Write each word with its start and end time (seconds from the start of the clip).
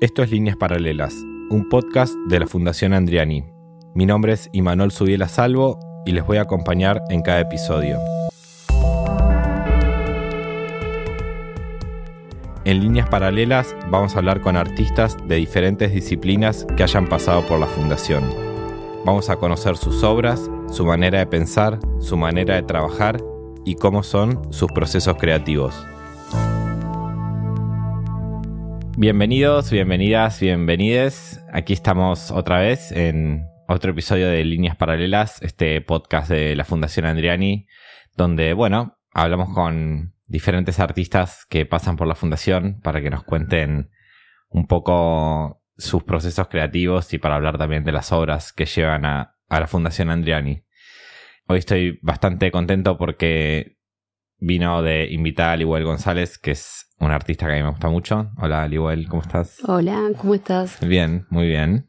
Esto 0.00 0.22
es 0.22 0.30
Líneas 0.30 0.56
Paralelas, 0.56 1.14
un 1.50 1.68
podcast 1.68 2.14
de 2.26 2.40
la 2.40 2.46
Fundación 2.46 2.94
Andriani. 2.94 3.44
Mi 3.94 4.06
nombre 4.06 4.32
es 4.32 4.48
Imanol 4.52 4.92
Subiela 4.92 5.28
Salvo 5.28 5.78
y 6.06 6.12
les 6.12 6.24
voy 6.24 6.38
a 6.38 6.42
acompañar 6.42 7.02
en 7.10 7.20
cada 7.20 7.40
episodio. 7.40 7.98
En 12.64 12.80
Líneas 12.80 13.10
Paralelas 13.10 13.76
vamos 13.90 14.14
a 14.14 14.20
hablar 14.20 14.40
con 14.40 14.56
artistas 14.56 15.18
de 15.28 15.36
diferentes 15.36 15.92
disciplinas 15.92 16.66
que 16.78 16.82
hayan 16.82 17.06
pasado 17.06 17.46
por 17.46 17.60
la 17.60 17.66
Fundación. 17.66 18.24
Vamos 19.04 19.28
a 19.28 19.36
conocer 19.36 19.76
sus 19.76 20.02
obras, 20.02 20.50
su 20.70 20.86
manera 20.86 21.18
de 21.18 21.26
pensar, 21.26 21.78
su 21.98 22.16
manera 22.16 22.54
de 22.54 22.62
trabajar 22.62 23.22
y 23.66 23.74
cómo 23.74 24.02
son 24.02 24.50
sus 24.50 24.72
procesos 24.72 25.18
creativos. 25.18 25.74
Bienvenidos, 29.00 29.70
bienvenidas, 29.70 30.40
bienvenides. 30.40 31.42
Aquí 31.54 31.72
estamos 31.72 32.30
otra 32.30 32.58
vez 32.58 32.92
en 32.92 33.46
otro 33.66 33.92
episodio 33.92 34.28
de 34.28 34.44
Líneas 34.44 34.76
Paralelas, 34.76 35.40
este 35.40 35.80
podcast 35.80 36.28
de 36.28 36.54
la 36.54 36.66
Fundación 36.66 37.06
Andriani, 37.06 37.66
donde, 38.14 38.52
bueno, 38.52 38.98
hablamos 39.14 39.54
con 39.54 40.12
diferentes 40.26 40.80
artistas 40.80 41.46
que 41.48 41.64
pasan 41.64 41.96
por 41.96 42.08
la 42.08 42.14
Fundación 42.14 42.78
para 42.82 43.00
que 43.00 43.08
nos 43.08 43.24
cuenten 43.24 43.90
un 44.50 44.66
poco 44.66 45.62
sus 45.78 46.02
procesos 46.02 46.48
creativos 46.48 47.14
y 47.14 47.16
para 47.16 47.36
hablar 47.36 47.56
también 47.56 47.84
de 47.84 47.92
las 47.92 48.12
obras 48.12 48.52
que 48.52 48.66
llevan 48.66 49.06
a, 49.06 49.34
la 49.48 49.66
Fundación 49.66 50.10
Andriani. 50.10 50.62
Hoy 51.46 51.60
estoy 51.60 51.98
bastante 52.02 52.50
contento 52.50 52.98
porque 52.98 53.78
vino 54.40 54.82
de 54.82 55.06
invitar 55.10 55.50
a 55.50 55.56
Liwell 55.56 55.84
González, 55.84 56.38
que 56.38 56.52
es 56.52 56.86
un 56.98 57.10
artista 57.10 57.46
que 57.46 57.52
a 57.52 57.56
mí 57.56 57.62
me 57.62 57.70
gusta 57.70 57.88
mucho. 57.88 58.30
Hola, 58.38 58.66
Liwell, 58.66 59.06
¿cómo 59.08 59.22
estás? 59.22 59.58
Hola, 59.64 60.10
¿cómo 60.18 60.34
estás? 60.34 60.78
Bien, 60.80 61.26
muy 61.30 61.46
bien. 61.46 61.86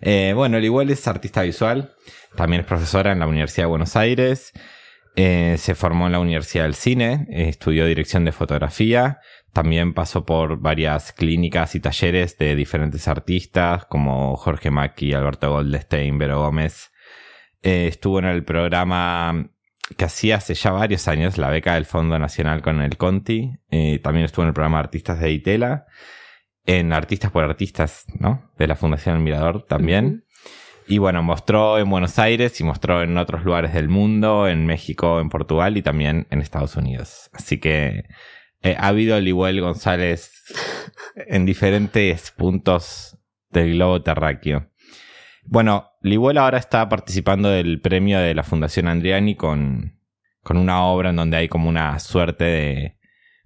Eh, 0.00 0.32
bueno, 0.34 0.60
Liwell 0.60 0.90
es 0.90 1.08
artista 1.08 1.42
visual, 1.42 1.94
también 2.36 2.60
es 2.60 2.66
profesora 2.66 3.12
en 3.12 3.18
la 3.18 3.26
Universidad 3.26 3.64
de 3.64 3.70
Buenos 3.70 3.96
Aires, 3.96 4.52
eh, 5.16 5.56
se 5.58 5.74
formó 5.74 6.06
en 6.06 6.12
la 6.12 6.20
Universidad 6.20 6.64
del 6.64 6.74
Cine, 6.74 7.26
estudió 7.30 7.86
dirección 7.86 8.24
de 8.24 8.32
fotografía, 8.32 9.18
también 9.52 9.92
pasó 9.92 10.24
por 10.24 10.60
varias 10.60 11.12
clínicas 11.12 11.74
y 11.74 11.80
talleres 11.80 12.38
de 12.38 12.54
diferentes 12.54 13.08
artistas 13.08 13.86
como 13.86 14.36
Jorge 14.36 14.70
Macchi, 14.70 15.12
Alberto 15.14 15.50
Goldstein, 15.50 16.18
Vero 16.18 16.38
Gómez. 16.38 16.92
Eh, 17.62 17.88
estuvo 17.88 18.20
en 18.20 18.26
el 18.26 18.44
programa 18.44 19.50
que 19.96 20.04
hacía 20.04 20.36
hace 20.36 20.54
ya 20.54 20.70
varios 20.70 21.08
años, 21.08 21.38
la 21.38 21.50
beca 21.50 21.74
del 21.74 21.86
Fondo 21.86 22.18
Nacional 22.18 22.62
con 22.62 22.82
el 22.82 22.96
Conti. 22.96 23.52
Eh, 23.70 24.00
también 24.02 24.24
estuvo 24.26 24.44
en 24.44 24.48
el 24.48 24.54
programa 24.54 24.78
Artistas 24.78 25.20
de 25.20 25.32
Itela, 25.32 25.86
en 26.66 26.92
Artistas 26.92 27.30
por 27.30 27.44
Artistas, 27.44 28.04
¿no? 28.18 28.50
De 28.58 28.66
la 28.66 28.76
Fundación 28.76 29.16
El 29.16 29.22
Mirador 29.22 29.64
también. 29.66 30.24
Y 30.86 30.98
bueno, 30.98 31.22
mostró 31.22 31.78
en 31.78 31.90
Buenos 31.90 32.18
Aires 32.18 32.60
y 32.60 32.64
mostró 32.64 33.02
en 33.02 33.16
otros 33.18 33.44
lugares 33.44 33.74
del 33.74 33.88
mundo, 33.88 34.48
en 34.48 34.64
México, 34.64 35.20
en 35.20 35.28
Portugal 35.28 35.76
y 35.76 35.82
también 35.82 36.26
en 36.30 36.40
Estados 36.40 36.76
Unidos. 36.76 37.30
Así 37.34 37.58
que 37.58 38.04
eh, 38.62 38.76
ha 38.78 38.88
habido 38.88 39.20
Libuel 39.20 39.60
González 39.60 40.32
en 41.14 41.44
diferentes 41.44 42.30
puntos 42.30 43.18
del 43.50 43.74
globo 43.74 44.02
terráqueo. 44.02 44.70
Bueno, 45.50 45.92
Libuel 46.02 46.36
ahora 46.36 46.58
está 46.58 46.88
participando 46.88 47.48
del 47.48 47.80
premio 47.80 48.18
de 48.18 48.34
la 48.34 48.42
Fundación 48.42 48.86
Andriani 48.86 49.34
con, 49.34 49.98
con 50.42 50.58
una 50.58 50.84
obra 50.84 51.10
en 51.10 51.16
donde 51.16 51.38
hay 51.38 51.48
como 51.48 51.70
una 51.70 51.98
suerte 52.00 52.44
de 52.44 52.98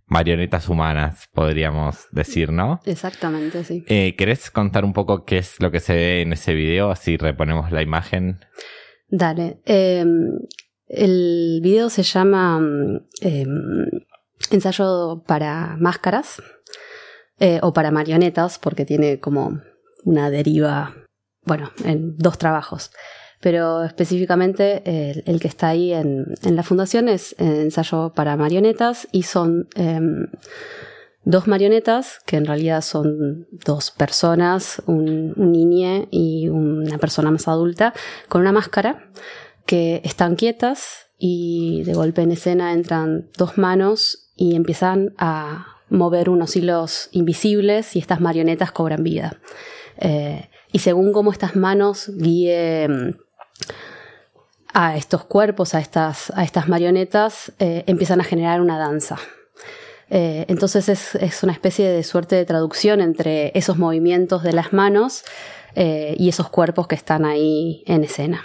marionetas 0.06 0.68
humanas, 0.68 1.28
podríamos 1.32 2.08
decir, 2.10 2.52
¿no? 2.52 2.80
Exactamente, 2.84 3.62
sí. 3.62 3.84
Eh, 3.86 4.16
¿Querés 4.16 4.50
contar 4.50 4.84
un 4.84 4.92
poco 4.92 5.24
qué 5.24 5.38
es 5.38 5.60
lo 5.60 5.70
que 5.70 5.78
se 5.78 5.94
ve 5.94 6.22
en 6.22 6.32
ese 6.32 6.54
video? 6.54 6.90
Así 6.90 7.16
reponemos 7.16 7.70
la 7.70 7.82
imagen. 7.82 8.40
Dale. 9.08 9.60
Em, 9.64 10.38
el 10.88 11.60
video 11.62 11.88
se 11.88 12.02
llama 12.02 12.60
em, 13.20 13.86
Ensayo 14.50 15.22
para 15.24 15.76
máscaras 15.78 16.42
eh, 17.38 17.60
o 17.62 17.72
para 17.72 17.92
marionetas, 17.92 18.58
porque 18.58 18.84
tiene 18.84 19.20
como 19.20 19.60
una 20.04 20.30
deriva 20.30 21.01
bueno, 21.44 21.70
en 21.84 22.16
dos 22.16 22.38
trabajos. 22.38 22.90
Pero 23.40 23.82
específicamente 23.82 24.82
el, 25.28 25.40
que 25.40 25.48
está 25.48 25.68
ahí 25.68 25.92
en, 25.92 26.26
la 26.44 26.62
fundación 26.62 27.08
es 27.08 27.34
ensayo 27.38 28.12
para 28.14 28.36
marionetas 28.36 29.08
y 29.10 29.24
son 29.24 29.68
em, 29.74 30.28
dos 31.24 31.48
marionetas 31.48 32.20
que 32.24 32.36
en 32.36 32.46
realidad 32.46 32.82
son 32.82 33.48
dos 33.50 33.90
personas, 33.90 34.80
un, 34.86 35.34
un 35.36 36.06
y 36.10 36.48
una 36.48 36.98
persona 36.98 37.32
más 37.32 37.48
adulta, 37.48 37.94
con 38.28 38.42
una 38.42 38.52
máscara 38.52 39.10
que 39.66 40.00
están 40.04 40.36
quietas 40.36 41.06
y 41.18 41.82
de 41.84 41.94
golpe 41.94 42.22
en 42.22 42.32
escena 42.32 42.72
entran 42.72 43.28
dos 43.38 43.58
manos 43.58 44.30
y 44.36 44.56
empiezan 44.56 45.14
a 45.18 45.66
mover 45.88 46.30
unos 46.30 46.56
hilos 46.56 47.08
invisibles 47.12 47.94
y 47.94 47.98
estas 47.98 48.20
marionetas 48.20 48.72
cobran 48.72 49.04
vida. 49.04 49.38
Eh, 49.98 50.48
y 50.72 50.78
según 50.78 51.12
cómo 51.12 51.30
estas 51.30 51.54
manos 51.54 52.10
guíen 52.16 53.18
a 54.74 54.96
estos 54.96 55.24
cuerpos, 55.24 55.74
a 55.74 55.80
estas, 55.80 56.32
a 56.34 56.44
estas 56.44 56.68
marionetas, 56.68 57.52
eh, 57.58 57.84
empiezan 57.86 58.20
a 58.20 58.24
generar 58.24 58.60
una 58.60 58.78
danza. 58.78 59.18
Eh, 60.08 60.44
entonces 60.48 60.88
es, 60.88 61.42
una 61.42 61.52
especie 61.52 61.88
de 61.88 62.02
suerte 62.02 62.36
de 62.36 62.44
traducción 62.44 63.00
entre 63.00 63.56
esos 63.56 63.78
movimientos 63.78 64.42
de 64.42 64.52
las 64.52 64.72
manos 64.72 65.24
eh, 65.74 66.14
y 66.18 66.28
esos 66.28 66.48
cuerpos 66.50 66.86
que 66.86 66.94
están 66.94 67.24
ahí 67.24 67.82
en 67.86 68.04
escena. 68.04 68.42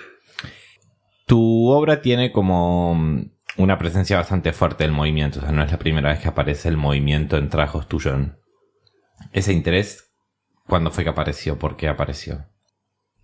Tu 1.25 1.67
obra 1.67 2.01
tiene 2.01 2.31
como 2.31 2.94
una 3.57 3.77
presencia 3.77 4.17
bastante 4.17 4.53
fuerte 4.53 4.85
del 4.85 4.94
movimiento, 4.94 5.39
o 5.39 5.41
sea, 5.41 5.51
no 5.51 5.63
es 5.63 5.71
la 5.71 5.79
primera 5.79 6.09
vez 6.09 6.19
que 6.19 6.29
aparece 6.29 6.69
el 6.69 6.77
movimiento 6.77 7.38
en 7.38 7.49
trabajos 7.49 7.88
tuyos. 7.88 8.15
Ese 9.33 9.51
interés 9.51 10.06
¿Cuándo 10.67 10.91
fue 10.91 11.03
que 11.03 11.09
apareció? 11.09 11.57
¿Por 11.57 11.78
qué 11.78 11.88
apareció? 11.88 12.45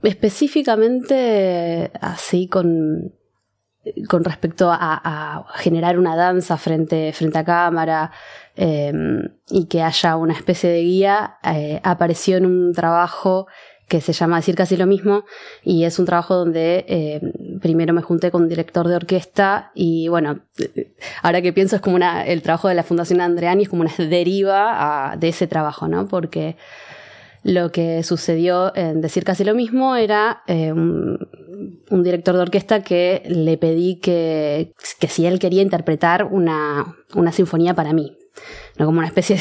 Específicamente 0.02 1.92
así 2.02 2.48
con, 2.48 3.14
con 4.08 4.24
respecto 4.24 4.70
a, 4.72 5.46
generar 5.56 6.00
una 6.00 6.16
danza 6.16 6.58
frente, 6.58 7.12
frente 7.14 7.40
a 7.40 7.44
cámara 7.44 8.12
em, 8.56 9.30
y 9.50 9.66
que 9.66 9.82
haya 9.82 10.16
una 10.16 10.34
especie 10.34 10.70
de 10.70 10.82
guía, 10.82 11.38
eh, 11.44 11.80
apareció 11.84 12.38
en 12.38 12.46
un 12.46 12.74
trabajo 12.74 13.48
que 13.88 14.00
se 14.00 14.14
llama 14.14 14.38
Decir 14.38 14.56
casi 14.56 14.78
lo 14.78 14.88
mismo 14.88 15.26
y 15.64 15.84
es 15.84 16.00
un 16.00 16.06
trabajo 16.06 16.36
donde 16.36 16.86
em, 16.88 17.60
primero 17.60 17.94
me 17.94 18.02
junté 18.02 18.32
con 18.32 18.44
un 18.44 18.50
director 18.50 18.88
de 18.88 18.96
orquesta 18.96 19.72
y 19.76 20.08
bueno, 20.08 20.40
ahora 21.22 21.42
que 21.42 21.54
pienso 21.54 21.76
es 21.76 21.82
como 21.82 21.98
una, 21.98 22.26
el 22.26 22.42
trabajo 22.42 22.70
de 22.70 22.76
la 22.76 22.84
Fundación 22.84 23.20
Andreani 23.20 23.64
es 23.64 23.70
como 23.70 23.82
una 23.82 23.94
deriva 23.98 25.16
de 25.18 25.28
ese 25.28 25.48
trabajo, 25.48 25.88
¿no? 25.88 26.08
Porque 26.08 26.56
lo 27.44 27.72
que 27.72 28.04
sucedió 28.04 28.76
en 28.76 29.02
Decir 29.02 29.24
casi 29.24 29.44
lo 29.44 29.54
mismo 29.54 29.96
era 29.96 30.44
eh, 30.48 30.72
un, 30.72 31.20
director 31.90 32.36
de 32.36 32.42
orquesta 32.42 32.82
que 32.82 33.24
le 33.28 33.58
pedí 33.58 33.96
que, 33.98 34.74
que 35.00 35.08
si 35.08 35.26
él 35.26 35.40
quería 35.40 35.62
interpretar 35.62 36.26
una, 36.26 36.96
una 37.14 37.32
sinfonía 37.32 37.74
para 37.74 37.94
mí. 37.94 38.18
¿no? 38.80 38.88
como 38.88 38.98
una 38.98 39.08
especie 39.08 39.38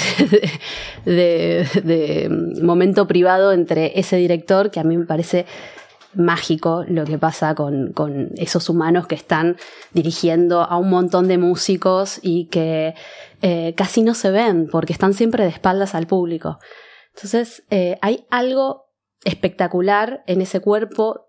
de, 1.06 1.66
de, 1.82 2.28
momento 2.62 3.06
privado 3.06 3.52
entre 3.52 3.98
ese 3.98 4.16
director 4.16 4.70
que 4.70 4.80
a 4.80 4.84
mí 4.84 4.98
me 4.98 5.06
parece 5.06 5.46
mágico 6.14 6.84
lo 6.86 7.04
que 7.04 7.18
pasa 7.18 7.54
con, 7.54 7.92
con, 7.92 8.30
esos 8.36 8.68
humanos 8.68 9.06
que 9.06 9.14
están 9.14 9.56
dirigiendo 9.92 10.62
a 10.62 10.76
un 10.76 10.90
montón 10.90 11.28
de 11.28 11.38
músicos 11.38 12.18
y 12.22 12.46
que 12.46 12.94
eh, 13.40 13.74
casi 13.76 14.02
no 14.02 14.14
se 14.14 14.30
ven 14.30 14.68
porque 14.70 14.92
están 14.92 15.14
siempre 15.14 15.44
de 15.44 15.50
espaldas 15.50 15.94
al 15.94 16.06
público. 16.06 16.58
Entonces, 17.14 17.64
eh, 17.70 17.98
hay 18.00 18.26
algo 18.30 18.86
espectacular 19.24 20.24
en 20.26 20.42
ese 20.42 20.60
cuerpo 20.60 21.28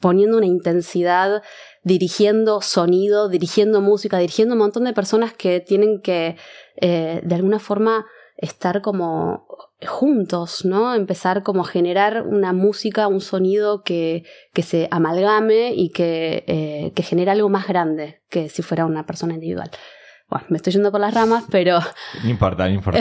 poniendo 0.00 0.36
una 0.36 0.46
intensidad, 0.46 1.42
dirigiendo 1.82 2.60
sonido, 2.60 3.28
dirigiendo 3.28 3.80
música, 3.80 4.18
dirigiendo 4.18 4.54
un 4.54 4.60
montón 4.60 4.84
de 4.84 4.92
personas 4.92 5.32
que 5.32 5.60
tienen 5.60 6.00
que, 6.02 6.36
eh, 6.76 7.20
de 7.24 7.34
alguna 7.34 7.58
forma, 7.58 8.06
estar 8.36 8.82
como 8.82 9.46
juntos, 9.86 10.64
¿no? 10.64 10.94
Empezar 10.94 11.42
como 11.42 11.62
a 11.62 11.66
generar 11.66 12.26
una 12.26 12.52
música, 12.52 13.08
un 13.08 13.20
sonido 13.20 13.82
que, 13.82 14.24
que 14.52 14.62
se 14.62 14.88
amalgame 14.90 15.72
y 15.74 15.90
que, 15.90 16.44
eh, 16.46 16.92
que 16.94 17.02
genere 17.02 17.30
algo 17.30 17.48
más 17.48 17.66
grande 17.66 18.20
que 18.28 18.48
si 18.48 18.62
fuera 18.62 18.86
una 18.86 19.06
persona 19.06 19.34
individual. 19.34 19.70
Bueno, 20.28 20.46
me 20.48 20.56
estoy 20.56 20.72
yendo 20.72 20.90
por 20.90 21.00
las 21.00 21.14
ramas, 21.14 21.44
pero... 21.50 21.78
No 22.24 22.30
importa, 22.30 22.66
no 22.66 22.74
importa. 22.74 23.00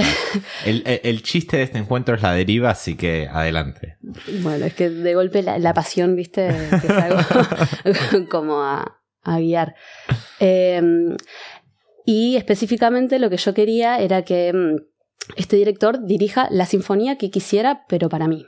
el, 0.66 1.24
chiste 1.24 1.58
de 1.58 1.64
este 1.64 1.80
encuentro 1.80 2.16
es 2.16 2.22
la 2.22 2.34
deriva, 2.34 2.70
así 2.70 2.96
que 2.96 3.28
adelante. 3.28 3.98
Bueno, 4.42 4.66
es 4.66 4.76
que 4.76 4.90
de 4.90 5.16
golpe 5.16 5.42
la, 5.42 5.74
pasión, 5.74 6.16
viste, 6.16 6.48
que 6.70 6.88
es 6.88 6.90
algo 6.90 7.20
como 8.30 8.62
a, 8.62 9.02
guiar. 9.40 9.76
Em, 10.40 11.16
y 12.06 12.36
específicamente 12.36 13.18
lo 13.18 13.32
que 13.32 13.38
yo 13.38 13.56
quería 13.56 13.98
era 14.00 14.22
que 14.22 14.54
mm, 14.54 14.76
este 15.36 15.56
director 15.56 16.06
dirija 16.06 16.48
la 16.52 16.68
sinfonía 16.68 17.18
que 17.18 17.32
quisiera, 17.32 17.86
pero 17.90 18.08
para 18.08 18.28
mí. 18.28 18.46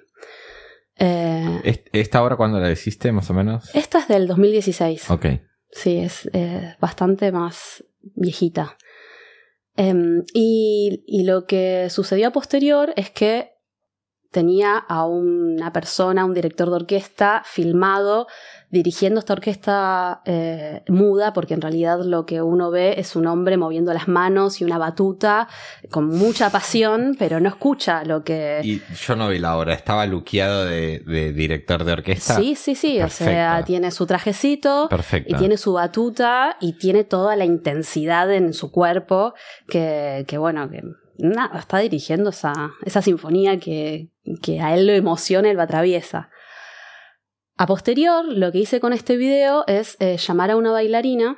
Eh, 1.00 1.84
¿Esta 1.94 2.24
obra 2.24 2.36
cuándo 2.36 2.60
la 2.60 2.72
hiciste, 2.72 3.12
más 3.12 3.28
o 3.32 3.34
menos? 3.34 3.74
Esta 3.74 4.00
es 4.00 4.08
del 4.08 4.28
2016. 4.28 5.10
Ok. 5.10 5.26
Sí, 5.72 5.98
es 5.98 6.30
bastante 6.80 7.32
más 7.32 7.84
viejita. 8.02 8.78
Em, 9.76 10.24
y, 10.34 11.24
lo 11.24 11.46
que 11.46 11.90
sucedió 11.90 12.30
a 12.30 12.32
posterior 12.32 12.94
es 12.96 13.12
que 13.12 13.52
tenía 14.32 14.78
a 14.78 15.06
una 15.06 15.72
persona, 15.72 16.26
un 16.26 16.34
director 16.34 16.70
de 16.70 16.76
orquesta, 16.76 17.44
filmado 17.46 18.28
dirigiendo 18.70 19.20
esta 19.20 19.34
orquesta 19.34 20.22
eh, 20.26 20.84
muda, 20.90 21.32
porque 21.32 21.54
en 21.54 21.62
realidad 21.62 22.02
lo 22.04 22.26
que 22.26 22.42
uno 22.42 22.70
ve 22.70 22.96
es 22.98 23.16
un 23.16 23.26
hombre 23.26 23.56
moviendo 23.56 23.94
las 23.94 24.10
manos 24.10 24.60
y 24.60 24.66
una 24.66 24.78
batuta 24.78 25.48
con 25.90 26.08
mucha 26.08 26.50
pasión, 26.50 27.16
pero 27.18 27.40
no 27.40 27.48
escucha 27.48 28.04
lo 28.04 28.24
que... 28.24 28.60
Y 28.64 28.82
yo 28.94 29.16
no 29.16 29.30
vi 29.30 29.40
la 29.40 29.58
obra, 29.58 29.74
estaba 29.74 30.06
luqueado 30.06 30.66
de, 30.66 31.00
director 31.34 31.86
de 31.86 31.94
orquesta. 31.94 32.36
Sí, 32.36 32.56
sí, 32.56 32.76
sí, 32.76 33.02
o 33.02 33.10
sea, 33.10 33.64
tiene 33.64 33.92
su 33.92 34.06
trajecito 34.06 34.90
y 35.26 35.34
tiene 35.36 35.56
su 35.58 35.74
batuta 35.74 36.58
y 36.60 36.74
tiene 36.74 37.06
toda 37.06 37.38
la 37.38 37.46
intensidad 37.46 38.32
en 38.34 38.54
su 38.54 38.72
cuerpo 38.72 39.34
que, 39.68 40.26
que 40.28 40.38
bueno, 40.38 40.70
que 40.70 40.84
nada, 41.18 41.60
está 41.60 41.80
dirigiendo 41.80 42.32
esa, 42.32 42.54
esa 42.84 43.02
sinfonía 43.02 43.60
que, 43.60 44.10
que 44.42 44.60
a 44.60 44.76
él 44.76 44.88
lo 44.88 44.94
emociona 44.94 45.50
y 45.50 45.54
lo 45.54 45.62
atraviesa. 45.62 46.30
A 47.58 47.66
posterior, 47.66 48.24
lo 48.26 48.52
que 48.52 48.60
hice 48.60 48.80
con 48.80 48.94
este 48.94 49.18
video 49.18 49.64
es 49.66 49.98
eh, 50.00 50.18
llamar 50.18 50.52
a 50.52 50.58
una 50.58 50.72
bailarina 50.72 51.38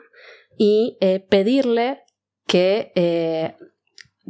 y 0.57 0.97
eh, 0.99 1.21
pedirle 1.21 2.01
que, 2.45 2.91
eh, 2.95 3.55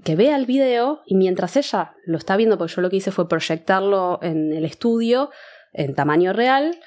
que 0.04 0.16
vea 0.16 0.36
el 0.36 0.46
video 0.46 1.02
y 1.08 1.16
mientras 1.16 1.58
ella 1.58 1.96
lo 2.06 2.20
está 2.20 2.38
viendo, 2.38 2.60
porque 2.60 2.76
yo 2.76 2.84
lo 2.84 2.92
que 2.92 2.98
hice 2.98 3.12
fue 3.12 3.28
proyectarlo 3.28 4.20
en 4.22 4.54
el 4.54 4.66
estudio 4.66 5.32
en 5.74 5.96
tamaño 5.96 6.32
real, 6.32 6.80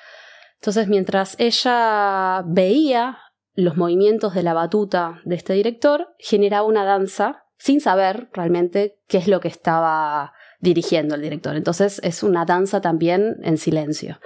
entonces 0.61 0.87
mientras 0.87 1.35
ella 1.41 2.45
veía 2.47 3.19
los 3.55 3.77
movimientos 3.77 4.35
de 4.35 4.45
la 4.45 4.55
batuta 4.55 5.21
de 5.25 5.35
este 5.35 5.55
director, 5.55 6.15
generaba 6.19 6.67
una 6.67 6.85
danza 6.85 7.43
sin 7.59 7.81
saber 7.81 8.29
realmente 8.33 9.01
qué 9.09 9.19
es 9.19 9.27
lo 9.27 9.41
que 9.41 9.49
estaba 9.49 10.33
dirigiendo 10.61 11.17
el 11.17 11.23
director. 11.23 11.57
Entonces 11.57 12.01
es 12.05 12.23
una 12.23 12.45
danza 12.45 12.81
también 12.81 13.39
en 13.43 13.59
silencio. 13.59 14.21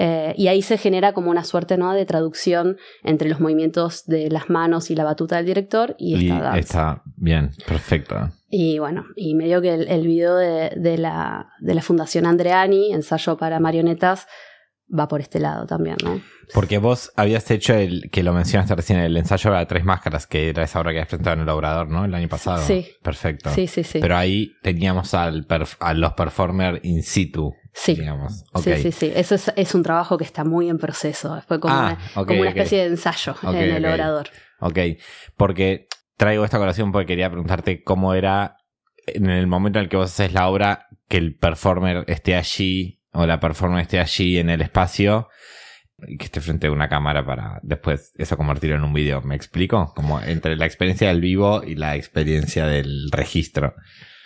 Eh, 0.00 0.32
y 0.36 0.46
ahí 0.46 0.62
se 0.62 0.78
genera 0.78 1.12
como 1.12 1.28
una 1.28 1.42
suerte 1.42 1.76
¿no? 1.76 1.92
de 1.92 2.06
traducción 2.06 2.76
entre 3.02 3.28
los 3.28 3.40
movimientos 3.40 4.06
de 4.06 4.30
las 4.30 4.48
manos 4.48 4.92
y 4.92 4.94
la 4.94 5.02
batuta 5.02 5.36
del 5.36 5.46
director 5.46 5.96
y 5.98 6.28
esta 6.28 6.40
danza. 6.40 6.58
Está 6.58 7.02
bien, 7.16 7.50
perfecto. 7.66 8.30
Y 8.48 8.78
bueno, 8.78 9.04
y 9.16 9.34
medio 9.34 9.60
que 9.60 9.74
el, 9.74 10.06
video 10.06 10.36
de, 10.36 10.70
de, 10.76 10.98
la, 10.98 11.48
de 11.60 11.74
la 11.74 11.82
Fundación 11.82 12.26
Andreani, 12.26 12.92
ensayo 12.92 13.36
para 13.36 13.58
marionetas, 13.58 14.28
va 14.88 15.08
por 15.08 15.20
este 15.20 15.40
lado 15.40 15.66
también, 15.66 15.96
¿no? 16.02 16.20
Porque 16.54 16.78
vos 16.78 17.12
habías 17.16 17.50
hecho 17.50 17.74
el, 17.74 18.08
que 18.10 18.22
lo 18.22 18.32
mencionaste 18.32 18.74
recién, 18.74 19.00
el 19.00 19.16
ensayo 19.16 19.52
de 19.52 19.66
tres 19.66 19.84
máscaras, 19.84 20.26
que 20.26 20.48
era 20.48 20.62
esa 20.62 20.80
obra 20.80 20.92
que 20.92 20.98
habías 20.98 21.08
presentado 21.08 21.36
en 21.36 21.42
el 21.42 21.48
Obrador, 21.48 21.88
¿no? 21.88 22.04
El 22.04 22.14
año 22.14 22.28
pasado. 22.28 22.62
Sí. 22.62 22.86
Perfecto. 23.02 23.50
Sí, 23.50 23.66
sí, 23.66 23.84
sí. 23.84 23.98
Pero 24.00 24.16
ahí 24.16 24.52
teníamos 24.62 25.12
al 25.12 25.46
a 25.80 25.94
los 25.94 26.12
performers 26.14 26.80
in 26.84 27.02
situ. 27.02 27.52
Sí. 27.80 27.94
Digamos. 27.94 28.44
Sí, 28.62 28.76
sí, 28.76 28.92
sí. 28.92 29.12
Eso 29.14 29.36
es, 29.54 29.74
un 29.74 29.82
trabajo 29.84 30.18
que 30.18 30.24
está 30.24 30.42
muy 30.42 30.68
en 30.68 30.78
proceso. 30.78 31.40
Fue 31.46 31.60
como, 31.60 31.74
ah, 31.74 31.96
una, 32.16 32.26
como 32.26 32.40
una 32.40 32.50
especie 32.50 32.78
de 32.80 32.86
ensayo 32.86 33.36
en 33.44 33.56
el 33.56 33.86
Obrador. 33.86 34.28
Ok. 34.58 34.78
Porque 35.36 35.86
traigo 36.16 36.44
esta 36.44 36.58
colación 36.58 36.90
porque 36.90 37.06
quería 37.06 37.30
preguntarte 37.30 37.84
cómo 37.84 38.14
era 38.14 38.56
en 39.06 39.30
el 39.30 39.46
momento 39.46 39.78
en 39.78 39.84
el 39.84 39.88
que 39.88 39.96
vos 39.96 40.10
haces 40.10 40.32
la 40.32 40.48
obra 40.48 40.88
que 41.08 41.18
el 41.18 41.36
performer 41.36 42.04
esté 42.08 42.34
allí 42.34 43.00
o 43.12 43.24
la 43.26 43.38
performance 43.38 43.82
esté 43.82 44.00
allí 44.00 44.38
en 44.38 44.50
el 44.50 44.60
espacio 44.60 45.28
y 46.06 46.18
que 46.18 46.26
esté 46.26 46.40
frente 46.40 46.66
a 46.66 46.72
una 46.72 46.88
cámara 46.88 47.24
para 47.24 47.60
después 47.62 48.12
eso 48.18 48.36
convertirlo 48.36 48.76
en 48.76 48.82
un 48.82 48.92
video. 48.92 49.22
¿Me 49.22 49.36
explico? 49.36 49.92
Como 49.94 50.20
entre 50.20 50.56
la 50.56 50.66
experiencia 50.66 51.08
del 51.08 51.20
vivo 51.20 51.62
y 51.64 51.76
la 51.76 51.94
experiencia 51.94 52.66
del 52.66 53.08
registro. 53.12 53.74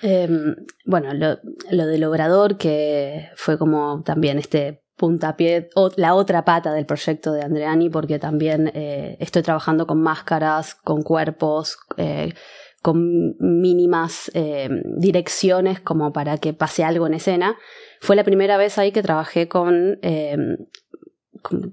Em, 0.02 0.56
bueno, 0.84 1.14
lo, 1.14 1.86
del 1.86 2.04
obrador, 2.04 2.58
que 2.58 3.28
fue 3.36 3.56
como 3.56 4.02
también 4.02 4.38
este 4.38 4.82
puntapié, 4.96 5.70
o 5.76 5.90
la 5.96 6.14
otra 6.14 6.44
pata 6.44 6.72
del 6.74 6.86
proyecto 6.86 7.32
de 7.32 7.42
Andreani, 7.42 7.88
porque 7.88 8.18
también 8.18 8.70
eh, 8.74 9.16
estoy 9.20 9.42
trabajando 9.42 9.86
con 9.86 10.02
máscaras, 10.02 10.74
con 10.74 11.02
cuerpos, 11.02 11.78
eh, 11.96 12.34
con 12.82 13.36
mínimas 13.38 14.28
eh, 14.34 14.68
direcciones 14.96 15.80
como 15.80 16.12
para 16.12 16.36
que 16.38 16.52
pase 16.52 16.82
algo 16.82 17.06
en 17.06 17.14
escena. 17.14 17.56
Fue 18.00 18.16
la 18.16 18.24
primera 18.24 18.56
vez 18.56 18.78
ahí 18.78 18.90
que 18.90 19.04
trabajé 19.04 19.46
con, 19.46 20.00
eh, 20.02 20.36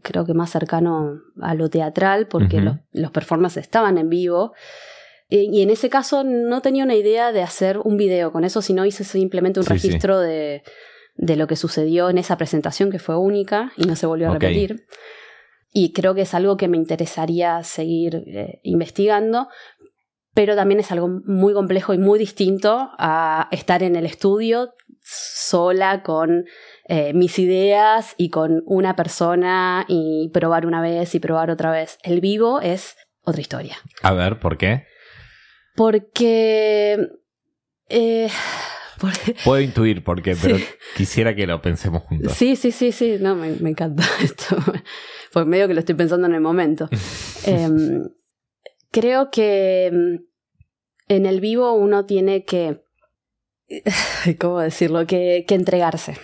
creo 0.03 0.25
que 0.25 0.35
más 0.35 0.51
cercano 0.51 1.19
a 1.41 1.55
lo 1.55 1.69
teatral, 1.69 2.27
porque 2.27 2.61
los, 2.61 2.77
los 2.91 3.09
performances 3.09 3.63
estaban 3.63 3.97
en 3.97 4.09
vivo. 4.09 4.53
Y, 5.29 5.61
en 5.61 5.69
ese 5.69 5.89
caso 5.89 6.23
no 6.23 6.61
tenía 6.61 6.83
una 6.83 6.95
idea 6.95 7.31
de 7.31 7.43
hacer 7.43 7.77
un 7.77 7.97
video 7.97 8.31
con 8.31 8.43
eso, 8.43 8.61
sino 8.61 8.85
hice 8.85 9.03
simplemente 9.03 9.59
un 9.59 9.65
registro 9.67 10.19
De, 10.19 10.63
de, 11.15 11.35
lo 11.35 11.45
que 11.45 11.55
sucedió 11.55 12.09
en 12.09 12.17
esa 12.17 12.35
presentación 12.37 12.89
que 12.89 12.97
fue 12.97 13.15
única 13.15 13.71
y 13.77 13.83
no 13.83 13.95
se 13.95 14.07
volvió 14.07 14.29
a 14.29 14.33
repetir. 14.33 14.85
Y 15.71 15.93
creo 15.93 16.15
que 16.15 16.21
es 16.21 16.33
algo 16.33 16.57
que 16.57 16.67
me 16.67 16.77
interesaría 16.77 17.63
seguir 17.63 18.23
eh, 18.25 18.59
investigando, 18.63 19.49
pero 20.33 20.55
también 20.55 20.79
es 20.79 20.91
algo 20.91 21.07
muy 21.25 21.53
complejo 21.53 21.93
y 21.93 21.99
muy 21.99 22.17
distinto 22.17 22.89
a 22.97 23.47
estar 23.51 23.83
en 23.83 23.95
el 23.95 24.07
estudio 24.07 24.73
sola 25.03 26.01
con 26.03 26.45
eh, 26.85 27.13
mis 27.13 27.37
ideas 27.39 28.15
y 28.17 28.29
con 28.29 28.63
una 28.65 28.95
persona 28.95 29.85
y 29.87 30.29
probar 30.33 30.65
una 30.65 30.81
vez 30.81 31.13
y 31.13 31.19
probar 31.19 31.51
otra 31.51 31.71
vez. 31.71 31.99
El 32.03 32.19
vivo 32.19 32.61
es 32.61 32.95
otra 33.21 33.41
historia. 33.41 33.77
A 34.01 34.13
ver, 34.13 34.39
¿por 34.39 34.57
qué? 34.57 34.85
Porque... 35.79 37.07
Eh, 37.87 38.29
Puedo 39.45 39.61
intuir 39.61 40.03
por 40.03 40.21
qué, 40.21 40.35
pero 40.35 40.57
quisiera 40.97 41.33
que 41.33 41.47
lo 41.47 41.61
pensemos 41.61 42.03
juntos. 42.03 42.33
Sí, 42.33 42.57
sí, 42.57 42.73
sí, 42.73 42.91
sí, 42.91 43.15
no, 43.21 43.33
me, 43.33 43.47
encanta 43.47 44.03
esto. 44.21 44.57
Pues 45.31 45.45
medio 45.45 45.69
que 45.69 45.73
lo 45.73 45.79
estoy 45.79 45.95
pensando 45.95 46.27
en 46.27 46.33
el 46.33 46.41
momento. 46.41 46.89
Em, 47.45 48.09
creo 48.91 49.31
que 49.31 49.89
mm, 49.89 51.13
en 51.13 51.25
el 51.25 51.39
vivo 51.39 51.71
uno 51.71 52.05
tiene 52.05 52.43
que, 52.43 52.81
¿cómo 54.37 54.59
decirlo?, 54.59 55.07
que, 55.07 55.45
entregarse, 55.47 56.17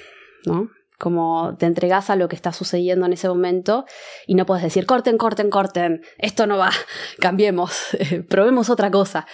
¿no? 0.46 0.70
Como 0.98 1.56
te 1.58 1.66
entregas 1.66 2.10
a 2.10 2.16
lo 2.16 2.28
que 2.28 2.36
está 2.36 2.54
sucediendo 2.54 3.06
en 3.06 3.14
ese 3.14 3.28
momento 3.28 3.86
y 4.28 4.36
no 4.36 4.46
puedes 4.46 4.64
decir, 4.64 4.86
corten, 4.86 5.18
corten, 5.18 5.50
corten, 5.50 6.02
esto 6.18 6.48
no 6.48 6.58
va, 6.58 6.72
cambiemos, 7.20 7.96
probemos 8.30 8.70
otra 8.70 8.92
cosa. 8.92 9.28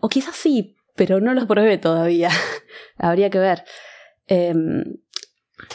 O 0.00 0.08
quizás 0.08 0.36
sí, 0.36 0.76
pero 0.96 1.20
no 1.20 1.34
lo 1.34 1.46
probé 1.46 1.78
todavía. 1.78 2.30
Habría 2.98 3.30
que 3.30 3.38
ver. 3.38 3.64
Em, 4.26 4.84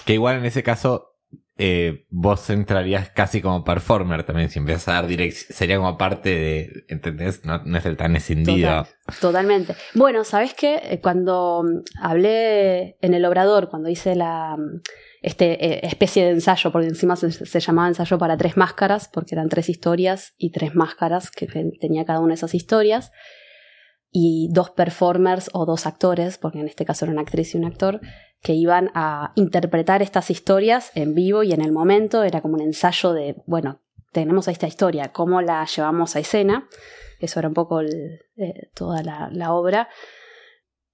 que 0.06 0.14
igual 0.14 0.38
en 0.38 0.46
ese 0.46 0.64
caso 0.64 1.16
eh, 1.58 2.06
vos 2.10 2.50
entrarías 2.50 3.10
casi 3.12 3.42
como 3.42 3.64
performer 3.64 4.26
también, 4.26 4.50
si 4.50 4.60
empiezas 4.60 4.90
a 4.90 4.94
dar 4.94 5.08
dirección, 5.08 5.56
sería 5.56 5.78
como 5.78 5.98
parte 5.98 6.30
de, 6.30 6.86
¿entendés? 6.90 7.46
No, 7.46 7.62
es 7.78 7.86
el 7.86 7.96
tan 7.96 8.16
escindido. 8.18 8.86
totalmente. 9.22 9.74
Bueno, 9.94 10.26
¿sabes 10.26 10.54
qué? 10.54 10.82
Eh, 10.84 11.00
cuando 11.02 11.64
hablé 12.02 12.98
en 13.02 13.14
el 13.14 13.24
obrador, 13.24 13.70
cuando 13.70 13.88
hice 13.88 14.16
la 14.16 14.58
este, 15.26 15.66
eh, 15.66 15.80
especie 15.84 16.24
de 16.24 16.32
ensayo, 16.32 16.72
porque 16.72 16.88
encima 16.88 17.16
se, 17.16 17.60
llamaba 17.60 17.88
ensayo 17.88 18.18
para 18.18 18.38
tres 18.38 18.58
máscaras, 18.58 19.08
porque 19.08 19.36
eran 19.36 19.50
tres 19.50 19.70
historias 19.70 20.34
y 20.38 20.52
tres 20.52 20.76
máscaras 20.76 21.32
que 21.32 21.48
tenía 21.80 22.06
cada 22.06 22.20
una 22.20 22.30
de 22.30 22.36
esas 22.36 22.54
historias, 22.54 23.12
y 24.12 24.50
dos 24.52 24.70
performers 24.70 25.50
o 25.54 25.66
dos 25.66 25.86
actores, 25.86 26.38
porque 26.38 26.60
en 26.60 26.68
este 26.68 26.86
caso 26.86 27.06
era 27.06 27.12
una 27.12 27.22
actriz 27.22 27.54
y 27.54 27.58
un 27.58 27.66
actor, 27.66 28.02
que 28.42 28.54
iban 28.54 28.92
a 28.94 29.34
interpretar 29.36 30.04
estas 30.04 30.30
historias 30.30 30.92
en 30.94 31.16
vivo 31.16 31.42
y 31.42 31.52
en 31.54 31.62
el 31.62 31.72
momento. 31.72 32.24
Era 32.24 32.42
como 32.42 32.54
un 32.54 32.62
ensayo 32.62 33.12
de, 33.12 33.36
bueno, 33.48 33.82
tenemos 34.12 34.48
esta 34.48 34.68
historia, 34.68 35.12
¿cómo 35.12 35.42
la 35.42 35.66
llevamos 35.66 36.16
a 36.16 36.20
escena? 36.20 36.70
Eso 37.20 37.40
era 37.40 37.48
un 37.48 37.54
poco 37.54 37.82
eh, 37.82 38.70
toda 38.74 39.02
la, 39.04 39.54
obra. 39.54 39.90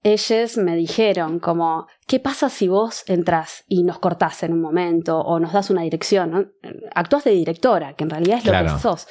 Ellos 0.04 0.56
me 0.56 0.74
dijeron 0.74 1.38
como, 1.38 1.86
¿qué 2.08 2.18
pasa 2.18 2.48
si 2.48 2.66
vos 2.66 3.04
entras 3.06 3.64
y 3.68 3.84
nos 3.84 4.00
cortás 4.00 4.42
en 4.42 4.52
un 4.52 4.60
momento 4.60 5.20
o 5.20 5.38
nos 5.38 5.52
das 5.52 5.70
una 5.70 5.82
dirección? 5.82 6.30
¿no? 6.30 6.46
Actúas 6.94 7.24
de 7.24 7.30
directora, 7.30 7.94
que 7.94 8.04
en 8.04 8.10
realidad 8.10 8.38
es 8.38 8.44
lo 8.44 8.52
que 8.52 8.80
sos. 8.80 9.06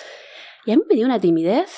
Y 0.65 0.71
a 0.71 0.75
mí 0.75 0.83
me 0.89 0.95
dio 0.95 1.05
una 1.05 1.19
timidez. 1.19 1.71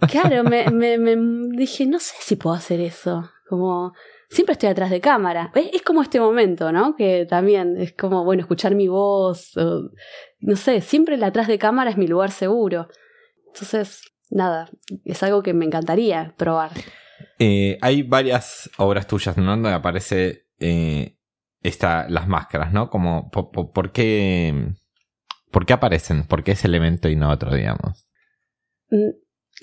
claro, 0.10 0.42
me, 0.42 0.70
me, 0.70 0.98
me, 0.98 1.16
dije, 1.56 1.86
no 1.86 1.98
sé 1.98 2.14
si 2.20 2.36
puedo 2.36 2.56
hacer 2.56 2.80
eso. 2.80 3.30
Como, 3.48 3.92
siempre 4.30 4.54
estoy 4.54 4.70
atrás 4.70 4.90
de 4.90 5.00
cámara. 5.00 5.52
Es, 5.54 5.82
como 5.82 6.02
este 6.02 6.18
momento, 6.18 6.72
¿no? 6.72 6.96
Que 6.96 7.26
también 7.26 7.76
es 7.76 7.92
como, 7.92 8.24
bueno, 8.24 8.40
escuchar 8.40 8.74
mi 8.74 8.88
voz. 8.88 9.52
no 10.40 10.56
sé, 10.56 10.80
siempre 10.80 11.16
el 11.16 11.24
atrás 11.24 11.46
de 11.46 11.58
cámara 11.58 11.90
es 11.90 11.98
mi 11.98 12.08
lugar 12.08 12.30
seguro. 12.30 12.88
Entonces, 13.48 14.02
nada, 14.30 14.70
es 15.04 15.22
algo 15.22 15.42
que 15.42 15.52
me 15.52 15.66
encantaría 15.66 16.34
probar. 16.38 16.70
Eh, 17.44 17.76
hay 17.80 18.04
varias 18.04 18.70
obras 18.78 19.08
tuyas, 19.08 19.36
¿no? 19.36 19.50
Donde 19.50 19.72
aparece 19.72 20.46
eh, 20.60 21.16
esta, 21.60 22.08
las 22.08 22.28
máscaras, 22.28 22.72
¿no? 22.72 22.88
Como, 22.88 23.32
por, 23.32 23.90
qué, 23.90 24.68
¿por 25.50 25.66
qué 25.66 25.72
aparecen? 25.72 26.24
¿Por 26.28 26.44
qué 26.44 26.52
ese 26.52 26.68
elemento 26.68 27.08
y 27.08 27.16
no 27.16 27.30
otro, 27.30 27.52
digamos? 27.52 28.06
Mm, 28.90 29.10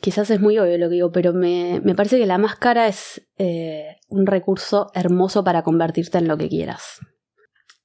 quizás 0.01 0.29
es 0.29 0.41
muy 0.41 0.59
obvio 0.59 0.77
lo 0.77 0.89
que 0.89 0.95
digo, 0.95 1.13
pero 1.13 1.31
me, 1.31 1.79
me 1.81 1.95
parece 1.95 2.19
que 2.19 2.25
la 2.25 2.37
máscara 2.37 2.89
es 2.89 3.25
eh, 3.37 3.95
un 4.09 4.25
recurso 4.25 4.91
hermoso 4.93 5.45
para 5.45 5.63
convertirte 5.63 6.17
en 6.17 6.27
lo 6.27 6.37
que 6.37 6.49
quieras. 6.49 6.99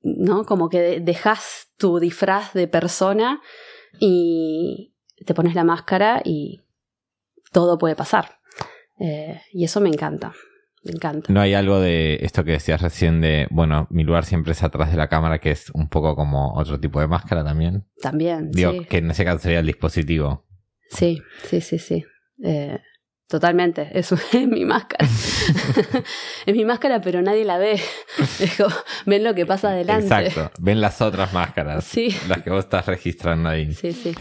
¿No? 0.03 0.45
Como 0.45 0.71
que 0.71 0.99
dejas 0.99 1.69
tu 1.79 2.01
disfraz 2.01 2.53
de 2.53 2.67
persona 2.67 3.41
y 4.01 4.93
te 5.25 5.35
pones 5.35 5.55
la 5.55 5.63
máscara 5.63 6.21
y 6.25 6.63
todo 7.53 7.79
puede 7.79 7.95
pasar. 7.95 8.41
Eh, 8.99 9.41
y 9.53 9.65
eso 9.65 9.81
me 9.81 9.89
encanta. 9.89 10.33
Me 10.85 10.93
encanta. 10.93 11.33
No 11.33 11.41
hay 11.41 11.55
algo 11.55 11.81
de 11.81 12.19
esto 12.23 12.45
que 12.45 12.53
decías 12.53 12.83
recién 12.83 13.23
de, 13.23 13.47
bueno, 13.51 13.87
mi 13.91 14.05
lugar 14.05 14.27
siempre 14.27 14.53
es 14.53 14.63
atrás 14.63 14.91
de 14.91 14.99
la 14.99 15.09
cámara, 15.09 15.39
que 15.39 15.51
es 15.51 15.71
un 15.71 15.89
poco 15.89 16.15
como 16.15 16.53
otro 16.55 16.79
tipo 16.79 17.01
de 17.01 17.07
máscara 17.07 17.43
también. 17.43 17.87
También. 18.03 18.51
Digo, 18.51 18.73
que 18.89 18.99
en 18.99 19.11
ese 19.11 19.25
caso 19.25 19.39
sería 19.39 19.61
el 19.61 19.67
dispositivo. 19.67 20.45
Sí, 20.91 21.23
sí, 21.45 21.63
sí, 21.63 21.79
sí. 21.79 22.05
Eh, 22.43 22.79
totalmente, 23.29 23.89
eso 23.99 24.17
es 24.33 24.47
mi 24.47 24.67
máscara. 24.67 25.09
es 26.47 26.55
mi 26.55 26.67
máscara, 26.67 27.01
pero 27.01 27.23
nadie 27.23 27.47
la 27.47 27.57
ve. 27.57 27.81
ven 29.07 29.25
lo 29.25 29.35
que 29.35 29.47
pasa 29.47 29.71
adelante. 29.71 30.05
Exacto, 30.05 30.51
ven 30.61 30.83
las 30.83 31.01
otras 31.01 31.33
máscaras. 31.33 31.85
Sí. 31.85 32.15
Las 32.29 32.43
que 32.43 32.51
vos 32.51 32.65
estás 32.65 32.85
registrando 32.85 33.49
ahí. 33.49 33.73
Sí, 33.73 33.93
sí. 33.93 34.15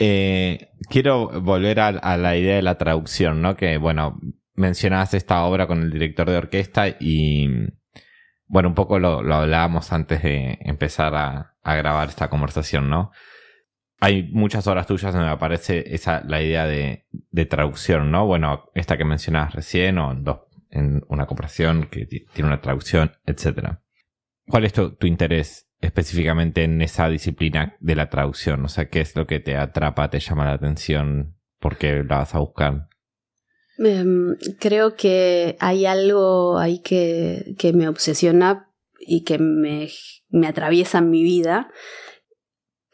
Eh, 0.00 0.70
quiero 0.88 1.40
volver 1.40 1.80
a, 1.80 2.16
la 2.16 2.36
idea 2.36 2.56
de 2.56 2.62
la 2.62 2.78
traducción, 2.78 3.42
¿no? 3.42 3.56
Que, 3.56 3.78
bueno, 3.78 4.20
mencionabas 4.54 5.14
esta 5.14 5.44
obra 5.44 5.66
con 5.66 5.82
el 5.82 5.90
director 5.90 6.30
de 6.30 6.36
orquesta 6.36 6.88
y, 6.88 7.48
bueno, 8.46 8.68
un 8.68 8.74
poco 8.76 9.00
lo, 9.00 9.18
hablábamos 9.34 9.92
antes 9.92 10.22
de 10.22 10.58
empezar 10.60 11.14
a, 11.14 11.54
grabar 11.64 12.08
esta 12.08 12.30
conversación, 12.30 12.88
¿no? 12.88 13.10
Hay 14.00 14.30
muchas 14.32 14.66
obras 14.68 14.86
tuyas 14.86 15.12
donde 15.12 15.28
aparece 15.28 15.84
esa, 15.94 16.22
la 16.24 16.40
idea 16.40 16.66
de, 16.66 17.06
traducción, 17.46 18.10
¿no? 18.10 18.24
Bueno, 18.24 18.70
esta 18.74 18.96
que 18.96 19.04
mencionabas 19.04 19.54
recién 19.54 19.98
o 19.98 20.12
en, 20.70 21.02
una 21.08 21.26
comparación 21.26 21.88
que 21.90 22.06
tiene 22.06 22.46
una 22.46 22.60
traducción, 22.60 23.12
etc. 23.26 23.80
¿Cuál 24.46 24.64
es 24.64 24.72
tu 24.72 24.96
interés 25.02 25.67
específicamente 25.80 26.64
en 26.64 26.82
esa 26.82 27.08
disciplina 27.08 27.76
de 27.80 27.96
la 27.96 28.10
traducción? 28.10 28.64
O 28.64 28.68
sea, 28.68 28.88
¿qué 28.88 29.00
es 29.00 29.16
lo 29.16 29.26
que 29.26 29.40
te 29.40 29.56
atrapa, 29.56 30.10
te 30.10 30.20
llama 30.20 30.46
la 30.46 30.52
atención? 30.52 31.36
¿Por 31.58 31.76
qué 31.76 32.04
la 32.04 32.18
vas 32.18 32.34
a 32.34 32.38
buscar? 32.38 32.88
Em, 33.78 34.36
creo 34.58 34.96
que 34.96 35.56
hay 35.60 35.86
algo 35.86 36.58
ahí 36.58 36.80
que, 36.80 37.54
que 37.58 37.72
me 37.72 37.88
obsesiona 37.88 38.70
y 38.98 39.22
que 39.22 39.38
me, 39.38 39.88
me, 40.30 40.48
atraviesa 40.48 40.98
en 40.98 41.10
mi 41.10 41.22
vida, 41.22 41.70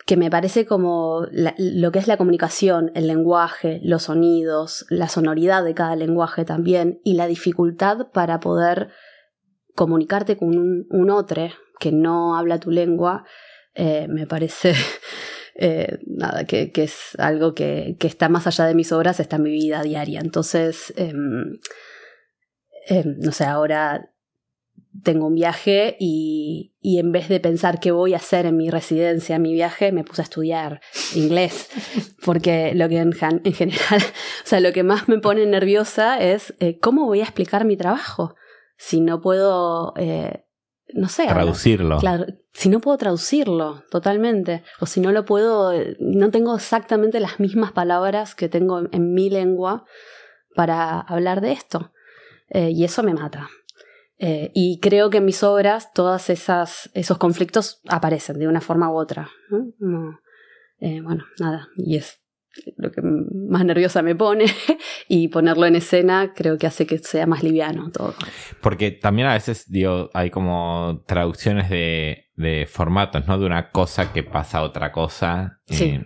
que 0.05 0.19
me 0.19 0.31
parece 0.31 0.67
como 0.67 1.27
lo 1.33 1.91
que 1.91 1.99
es 1.99 2.07
la 2.07 2.19
comunicación, 2.19 2.93
el 2.95 3.07
lenguaje, 3.07 3.81
los 3.83 4.05
sonidos, 4.05 4.85
la 4.91 5.09
sonoridad 5.09 5.65
de 5.65 5.73
cada 5.75 5.97
lenguaje 5.97 6.45
también, 6.45 7.01
y 7.03 7.15
la 7.15 7.27
dificultad 7.27 8.09
para 8.13 8.41
poder 8.41 8.91
comunicarte 9.75 10.37
con 10.37 10.87
un 10.91 11.11
otro, 11.11 11.49
que 11.85 11.93
no 11.93 12.35
habla 12.35 12.59
tu 12.59 12.71
lengua, 12.71 13.27
eh, 13.75 14.07
me 14.09 14.27
parece 14.27 14.73
eh, 15.55 15.99
nada, 16.07 16.45
que, 16.45 16.73
es 16.75 17.15
algo 17.19 17.55
que, 17.55 17.99
está 18.01 18.31
más 18.31 18.47
allá 18.47 18.65
de 18.65 18.75
mis 18.75 18.91
obras, 18.91 19.21
está 19.21 19.37
en 19.37 19.43
mi 19.43 19.51
vida 19.51 19.83
diaria. 19.83 20.21
Entonces, 20.21 20.95
em, 20.97 21.59
em, 22.87 23.19
no 23.19 23.33
sé, 23.33 23.45
ahora 23.45 24.11
tengo 25.03 25.27
un 25.27 25.35
viaje 25.35 25.99
y, 26.01 26.73
en 26.83 27.13
vez 27.13 27.29
de 27.29 27.39
pensar 27.39 27.81
qué 27.81 27.91
voy 27.91 28.15
a 28.15 28.17
hacer 28.17 28.47
en 28.47 28.57
mi 28.57 28.71
residencia, 28.71 29.37
en 29.37 29.43
mi 29.43 29.53
viaje, 29.53 29.93
me 29.93 30.05
puse 30.05 30.23
a 30.23 30.25
estudiar 30.25 30.81
inglés. 31.15 31.69
Porque 32.25 32.73
lo 32.75 32.89
que 32.89 32.97
en, 32.97 33.13
general, 33.13 34.01
o 34.01 34.47
sea, 34.47 34.61
lo 34.61 34.73
que 34.73 34.85
más 34.85 35.07
me 35.07 35.19
pone 35.19 35.45
nerviosa 35.45 36.19
es 36.19 36.55
eh, 36.61 36.79
cómo 36.79 37.05
voy 37.05 37.21
a 37.21 37.25
explicar 37.25 37.67
mi 37.67 37.77
trabajo 37.77 38.37
si 38.79 39.03
no 39.03 39.21
puedo 39.21 39.93
no 40.93 41.09
sé. 41.09 41.27
Traducirlo. 41.27 41.99
Claro, 41.99 42.27
si 42.53 42.69
no 42.69 42.81
puedo 42.81 42.99
traducirlo 42.99 43.85
totalmente, 43.91 44.63
o 44.81 44.87
si 44.87 45.01
no 45.01 45.13
lo 45.13 45.25
puedo, 45.25 45.73
no 45.99 46.31
tengo 46.31 46.55
exactamente 46.55 47.21
las 47.21 47.41
mismas 47.41 47.73
palabras 47.73 48.35
que 48.35 48.49
tengo 48.49 48.83
en, 48.91 49.15
mi 49.15 49.31
lengua 49.31 49.85
para 50.55 51.01
hablar 51.01 51.41
de 51.41 51.53
esto. 51.53 51.93
Eh, 52.49 52.71
y 52.71 52.85
eso 52.85 53.03
me 53.03 53.15
mata. 53.15 53.49
Eh, 54.19 54.53
y 54.55 54.79
creo 54.81 55.11
que 55.11 55.19
en 55.19 55.25
mis 55.25 55.43
obras 55.43 55.93
todos 55.93 56.31
esos 56.31 57.19
conflictos 57.19 57.81
aparecen 57.89 58.39
de 58.39 58.47
una 58.47 58.61
forma 58.61 58.91
u 58.91 58.97
otra. 58.97 59.31
Eh, 60.81 61.01
bueno, 61.01 61.25
nada, 61.41 61.69
y 61.77 61.97
es 61.97 62.24
lo 62.77 62.91
que 62.91 63.03
más 63.03 63.65
nerviosa 63.65 64.03
me 64.03 64.15
pone 64.15 64.47
y 65.09 65.29
ponerlo 65.29 65.67
en 65.67 65.77
escena 65.77 66.33
creo 66.35 66.59
que 66.59 66.67
hace 66.67 66.87
que 66.87 66.99
sea 66.99 67.27
más 67.27 67.43
liviano 67.43 67.91
todo. 67.91 68.15
Porque 68.61 68.91
también 68.91 69.29
a 69.29 69.35
veces, 69.35 69.71
digo, 69.71 70.11
hay 70.15 70.31
como 70.31 71.03
traducciones 71.07 71.69
de, 71.71 72.31
de 72.37 72.67
formatos, 72.71 73.27
¿no? 73.27 73.39
De 73.39 73.47
una 73.47 73.71
cosa 73.71 74.13
que 74.13 74.23
pasa 74.23 74.59
a 74.59 74.63
otra 74.63 74.93
cosa. 74.93 75.61
Sí. 75.67 76.01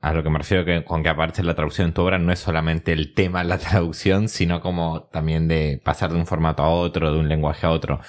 a 0.00 0.12
lo 0.12 0.22
que 0.22 0.30
me 0.30 0.38
refiero 0.38 0.64
que, 0.64 0.84
con 0.84 1.02
que 1.02 1.08
aparece 1.08 1.42
la 1.42 1.54
traducción 1.54 1.88
en 1.88 1.94
tu 1.94 2.02
obra 2.02 2.18
no 2.18 2.32
es 2.32 2.38
solamente 2.38 2.92
el 2.92 3.14
tema 3.14 3.42
de 3.42 3.48
la 3.48 3.58
traducción, 3.58 4.28
sino 4.28 4.60
como 4.60 5.08
también 5.12 5.48
de 5.48 5.80
pasar 5.84 6.12
de 6.12 6.18
un 6.18 6.26
formato 6.26 6.62
a 6.62 6.70
otro, 6.70 7.12
de 7.12 7.18
un 7.18 7.28
lenguaje 7.28 7.66
a 7.66 7.70
otro. 7.70 8.00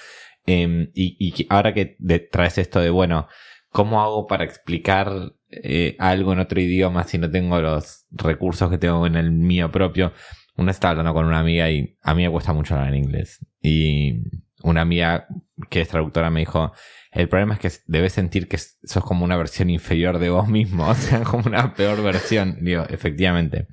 Em, 0.45 0.91
y, 0.93 1.17
y 1.19 1.47
ahora 1.49 1.73
que 1.73 1.97
traes 2.31 2.57
esto 2.57 2.79
de, 2.79 2.89
bueno, 2.89 3.27
¿cómo 3.69 4.01
hago 4.01 4.27
para 4.27 4.45
explicar 4.45 5.33
eh, 5.49 5.95
algo 5.99 6.33
en 6.33 6.39
otro 6.39 6.59
idioma 6.59 7.03
si 7.03 7.17
no 7.17 7.29
tengo 7.29 7.61
los 7.61 8.05
recursos 8.11 8.69
que 8.69 8.77
tengo 8.77 9.05
en 9.07 9.15
el 9.15 9.31
mío 9.31 9.71
propio. 9.71 10.13
Una 10.57 10.71
estaba 10.71 10.91
hablando 10.91 11.13
con 11.13 11.25
una 11.25 11.39
amiga 11.39 11.69
y 11.69 11.97
a 12.01 12.13
mí 12.13 12.23
me 12.23 12.31
cuesta 12.31 12.53
mucho 12.53 12.75
hablar 12.75 12.93
en 12.93 13.03
inglés. 13.03 13.45
Y 13.61 14.23
una 14.63 14.81
amiga 14.81 15.27
que 15.69 15.81
es 15.81 15.87
traductora 15.87 16.29
me 16.29 16.41
dijo, 16.41 16.73
el 17.11 17.29
problema 17.29 17.55
es 17.55 17.59
que 17.59 17.71
debes 17.87 18.13
sentir 18.13 18.47
que 18.47 18.57
sos 18.57 19.03
como 19.03 19.23
una 19.23 19.37
versión 19.37 19.69
inferior 19.69 20.19
de 20.19 20.29
vos 20.29 20.47
mismo, 20.47 20.87
o 20.89 20.95
sea, 20.95 21.23
como 21.23 21.43
una 21.47 21.73
peor 21.73 22.01
versión. 22.03 22.57
Digo, 22.61 22.83
efectivamente. 22.89 23.67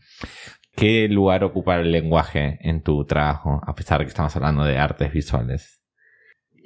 ¿Qué 0.77 1.09
lugar 1.09 1.45
ocupa 1.45 1.77
el 1.77 1.93
lenguaje 1.93 2.59
en 2.61 2.83
tu 2.83 3.05
trabajo, 3.05 3.61
a 3.65 3.75
pesar 3.77 3.99
de 3.99 4.07
que 4.07 4.09
estamos 4.09 4.35
hablando 4.35 4.65
de 4.65 4.77
artes 4.77 5.13
visuales? 5.13 5.81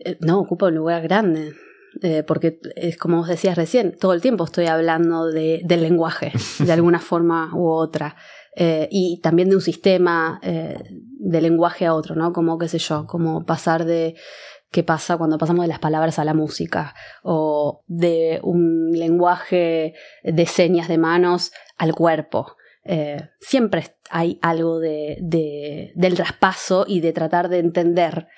Eh, 0.05 0.17
no, 0.21 0.39
ocupa 0.39 0.69
un 0.69 0.77
lugar 0.77 1.03
grande. 1.03 1.53
Eh, 2.03 2.23
porque 2.23 2.61
es 2.77 2.97
como 2.97 3.19
vos 3.19 3.29
decías 3.29 3.57
recién, 3.57 3.97
todo 3.97 4.13
el 4.13 4.21
tiempo 4.21 4.45
estoy 4.45 4.67
hablando 4.67 5.27
de, 5.27 5.63
del 5.65 5.83
lenguaje, 5.83 6.33
de 6.59 6.73
alguna 6.73 7.01
forma 7.01 7.51
u 7.55 7.69
otra, 7.69 8.17
eh, 8.55 8.89
y 8.91 9.21
también 9.21 9.49
de 9.49 9.57
un 9.57 9.63
sistema 9.63 10.39
eh, 10.43 10.79
de 10.91 11.41
lenguaje 11.41 11.87
a 11.87 11.95
otro, 11.95 12.15
¿no? 12.15 12.33
Como, 12.33 12.59
qué 12.59 12.69
sé 12.69 12.79
yo, 12.79 13.07
como 13.07 13.45
pasar 13.45 13.85
de 13.85 14.15
qué 14.71 14.83
pasa 14.83 15.17
cuando 15.17 15.39
pasamos 15.39 15.65
de 15.65 15.69
las 15.69 15.79
palabras 15.79 16.19
a 16.19 16.25
la 16.25 16.35
música, 16.35 16.95
o 17.23 17.85
de 17.87 18.41
un 18.43 18.93
lenguaje 18.93 19.95
de 20.23 20.47
señas 20.47 20.89
de 20.89 20.99
manos 20.99 21.53
al 21.79 21.95
cuerpo. 21.95 22.57
siempre 23.41 23.85
hay 24.11 24.39
algo 24.41 24.79
de, 24.79 25.19
de, 25.21 25.93
del 25.95 26.15
traspaso 26.15 26.85
y 26.87 27.01
de 27.01 27.13
tratar 27.13 27.49
de 27.49 27.59
entender 27.59 28.29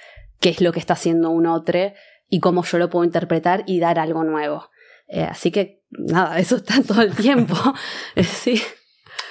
qué 0.40 0.50
es 0.50 0.61
lo 0.61 0.73
que 0.73 0.80
está 0.80 0.95
haciendo 0.95 1.30
un 1.30 1.47
otro 1.47 1.92
y 2.31 2.41
cómo 2.41 2.65
yo 2.65 2.79
lo 2.79 2.89
puedo 2.89 3.05
interpretar 3.05 3.65
y 3.67 3.81
dar 3.81 3.99
algo 3.99 4.25
nuevo. 4.25 4.71
Eh, 5.09 5.25
así 5.25 5.51
que 5.51 5.83
nada, 5.91 6.39
eso 6.39 6.57
está 6.57 6.83
todo 6.87 7.03
el 7.03 7.15
tiempo. 7.15 7.57
Eh, 8.15 8.25
sí. 8.25 8.63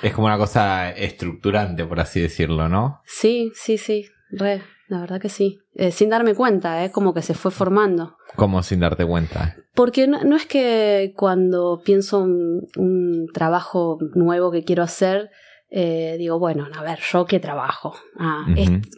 Es 0.04 0.14
como 0.14 0.28
una 0.28 0.38
cosa 0.38 0.92
estructurante, 0.92 1.86
por 1.86 2.00
así 2.00 2.22
decirlo, 2.22 2.70
¿no? 2.70 3.02
Sí, 3.06 3.52
sí, 3.56 3.78
sí. 3.78 4.06
Re, 4.30 4.62
la 4.88 5.00
verdad 5.00 5.20
que 5.20 5.30
sí. 5.30 5.60
Eh, 5.74 5.92
sin 5.92 6.10
darme 6.10 6.36
cuenta, 6.36 6.84
es 6.84 6.92
como 6.92 7.14
que 7.14 7.22
se 7.22 7.34
fue 7.34 7.52
formando. 7.52 8.18
¿Cómo 8.36 8.62
sin 8.62 8.82
darte 8.82 9.06
cuenta? 9.06 9.56
Porque 9.74 10.08
no, 10.08 10.36
es 10.36 10.46
que 10.46 11.14
cuando 11.16 11.82
pienso 11.84 12.20
un, 12.20 12.68
un, 12.76 13.28
trabajo 13.34 13.98
nuevo 14.14 14.52
que 14.52 14.64
quiero 14.64 14.84
hacer, 14.84 15.32
digo, 15.72 16.40
bueno, 16.40 16.68
a 16.76 16.84
ver, 16.84 17.00
yo 17.12 17.26
qué 17.26 17.40
trabajo. 17.40 17.96
Ah, 18.18 18.46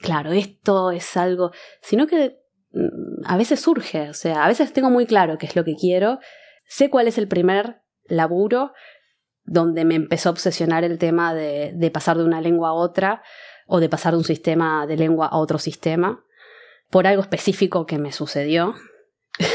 claro, 0.01 0.31
esto 0.31 0.91
es 0.91 1.15
algo. 1.17 1.51
Sino 1.81 2.07
que 2.07 2.40
a 3.25 3.37
veces 3.37 3.59
surge, 3.59 4.09
o 4.09 4.13
sea, 4.13 4.45
a 4.45 4.47
veces 4.47 4.73
tengo 4.73 4.89
muy 4.89 5.05
claro 5.05 5.37
qué 5.37 5.45
es 5.45 5.55
lo 5.55 5.63
que 5.63 5.75
quiero, 5.75 6.19
sé 6.67 6.89
cuál 6.89 7.07
es 7.07 7.17
el 7.17 7.27
primer 7.27 7.81
laburo 8.05 8.73
donde 9.43 9.85
me 9.85 9.95
empezó 9.95 10.29
a 10.29 10.31
obsesionar 10.31 10.83
el 10.83 10.97
tema 10.97 11.33
de, 11.33 11.73
de 11.73 11.91
pasar 11.91 12.17
de 12.17 12.23
una 12.23 12.41
lengua 12.41 12.69
a 12.69 12.73
otra 12.73 13.23
o 13.67 13.79
de 13.79 13.89
pasar 13.89 14.13
de 14.13 14.19
un 14.19 14.23
sistema 14.23 14.85
de 14.87 14.97
lengua 14.97 15.27
a 15.27 15.37
otro 15.37 15.57
sistema, 15.57 16.23
por 16.89 17.07
algo 17.07 17.21
específico 17.21 17.85
que 17.85 17.97
me 17.97 18.11
sucedió. 18.11 18.75